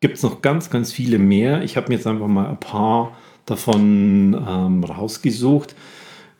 gibt 0.00 0.16
es 0.16 0.22
noch 0.22 0.42
ganz, 0.42 0.68
ganz 0.68 0.92
viele 0.92 1.18
mehr. 1.18 1.62
Ich 1.62 1.78
habe 1.78 1.88
mir 1.88 1.94
jetzt 1.94 2.06
einfach 2.06 2.26
mal 2.26 2.48
ein 2.48 2.60
paar 2.60 3.16
davon 3.46 4.36
ähm, 4.46 4.84
rausgesucht, 4.84 5.74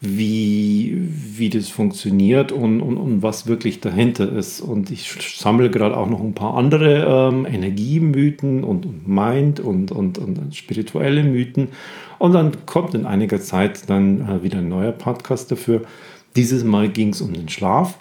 wie, 0.01 1.09
wie 1.37 1.49
das 1.49 1.69
funktioniert 1.71 2.53
und, 2.53 2.81
und, 2.81 2.99
und 2.99 3.23
was 3.23 3.47
wirklich 3.47 3.81
dahinter 3.81 4.31
ist. 4.31 4.61
Und 4.61 4.91
ich 4.91 5.11
sammle 5.39 5.71
gerade 5.71 5.97
auch 5.97 6.09
noch 6.09 6.21
ein 6.21 6.35
paar 6.35 6.55
andere 6.55 7.31
ähm, 7.31 7.47
Energiemythen 7.47 8.63
und, 8.63 8.85
und 8.85 9.09
Mind 9.09 9.61
und, 9.61 9.91
und, 9.91 10.19
und 10.19 10.55
spirituelle 10.55 11.23
Mythen. 11.23 11.69
Und 12.19 12.33
dann 12.33 12.53
kommt 12.67 12.95
in 12.95 13.07
einiger 13.07 13.41
Zeit 13.41 13.89
dann 13.89 14.21
äh, 14.21 14.43
wieder 14.43 14.59
ein 14.59 14.69
neuer 14.69 14.93
Podcast 14.93 15.51
dafür. 15.51 15.83
Dieses 16.37 16.63
Mal 16.63 16.89
ging 16.91 17.11
es 17.11 17.23
um 17.23 17.33
den 17.33 17.49
Schlaf. 17.49 17.99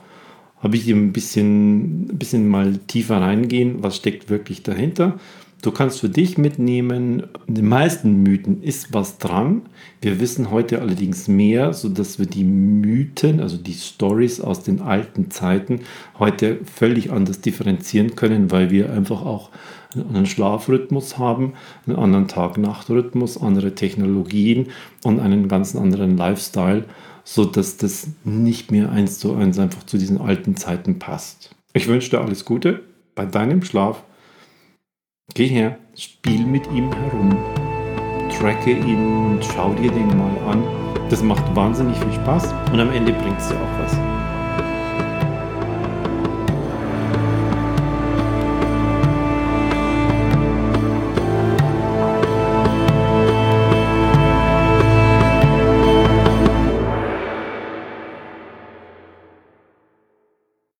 Habe 0.59 0.75
ich 0.75 0.83
hier 0.83 0.95
ein 0.95 1.13
bisschen, 1.13 2.09
ein 2.09 2.17
bisschen 2.17 2.47
mal 2.47 2.77
tiefer 2.87 3.21
reingehen, 3.21 3.83
was 3.83 3.95
steckt 3.95 4.29
wirklich 4.29 4.63
dahinter. 4.63 5.17
Du 5.65 5.71
kannst 5.71 5.99
für 5.99 6.09
dich 6.09 6.37
mitnehmen, 6.37 7.23
in 7.47 7.55
den 7.55 7.67
meisten 7.67 8.21
Mythen 8.21 8.61
ist 8.61 8.93
was 8.93 9.17
dran. 9.17 9.63
Wir 9.99 10.19
wissen 10.19 10.51
heute 10.51 10.79
allerdings 10.79 11.27
mehr, 11.27 11.73
sodass 11.73 12.19
wir 12.19 12.27
die 12.27 12.43
Mythen, 12.43 13.39
also 13.39 13.57
die 13.57 13.73
Stories 13.73 14.39
aus 14.41 14.61
den 14.61 14.79
alten 14.79 15.31
Zeiten, 15.31 15.79
heute 16.19 16.59
völlig 16.65 17.11
anders 17.11 17.41
differenzieren 17.41 18.15
können, 18.15 18.51
weil 18.51 18.69
wir 18.69 18.93
einfach 18.93 19.25
auch 19.25 19.49
einen 19.95 20.05
anderen 20.05 20.27
Schlafrhythmus 20.27 21.17
haben, 21.17 21.53
einen 21.87 21.95
anderen 21.95 22.27
Tag-Nacht-Rhythmus, 22.27 23.41
andere 23.41 23.73
Technologien 23.73 24.67
und 25.03 25.19
einen 25.19 25.47
ganz 25.47 25.75
anderen 25.75 26.15
Lifestyle, 26.15 26.85
sodass 27.23 27.77
das 27.77 28.09
nicht 28.23 28.71
mehr 28.71 28.91
eins 28.91 29.17
zu 29.17 29.33
eins 29.33 29.57
einfach 29.57 29.81
zu 29.81 29.97
diesen 29.97 30.21
alten 30.21 30.57
Zeiten 30.57 30.99
passt. 30.99 31.55
Ich 31.73 31.87
wünsche 31.87 32.11
dir 32.11 32.21
alles 32.21 32.45
Gute 32.45 32.83
bei 33.15 33.25
deinem 33.25 33.63
Schlaf 33.63 34.03
Geh 35.33 35.47
her, 35.47 35.79
spiel 35.97 36.45
mit 36.45 36.71
ihm 36.71 36.93
herum, 36.93 37.35
tracke 38.37 38.71
ihn 38.71 39.25
und 39.25 39.43
schau 39.43 39.73
dir 39.73 39.91
den 39.91 40.07
mal 40.15 40.37
an. 40.47 40.63
Das 41.09 41.23
macht 41.23 41.43
wahnsinnig 41.55 41.97
viel 41.97 42.13
Spaß 42.13 42.53
und 42.71 42.79
am 42.79 42.91
Ende 42.91 43.11
bringt 43.11 43.39
es 43.39 43.49
dir 43.49 43.55
auch 43.55 43.79
was. 43.83 44.24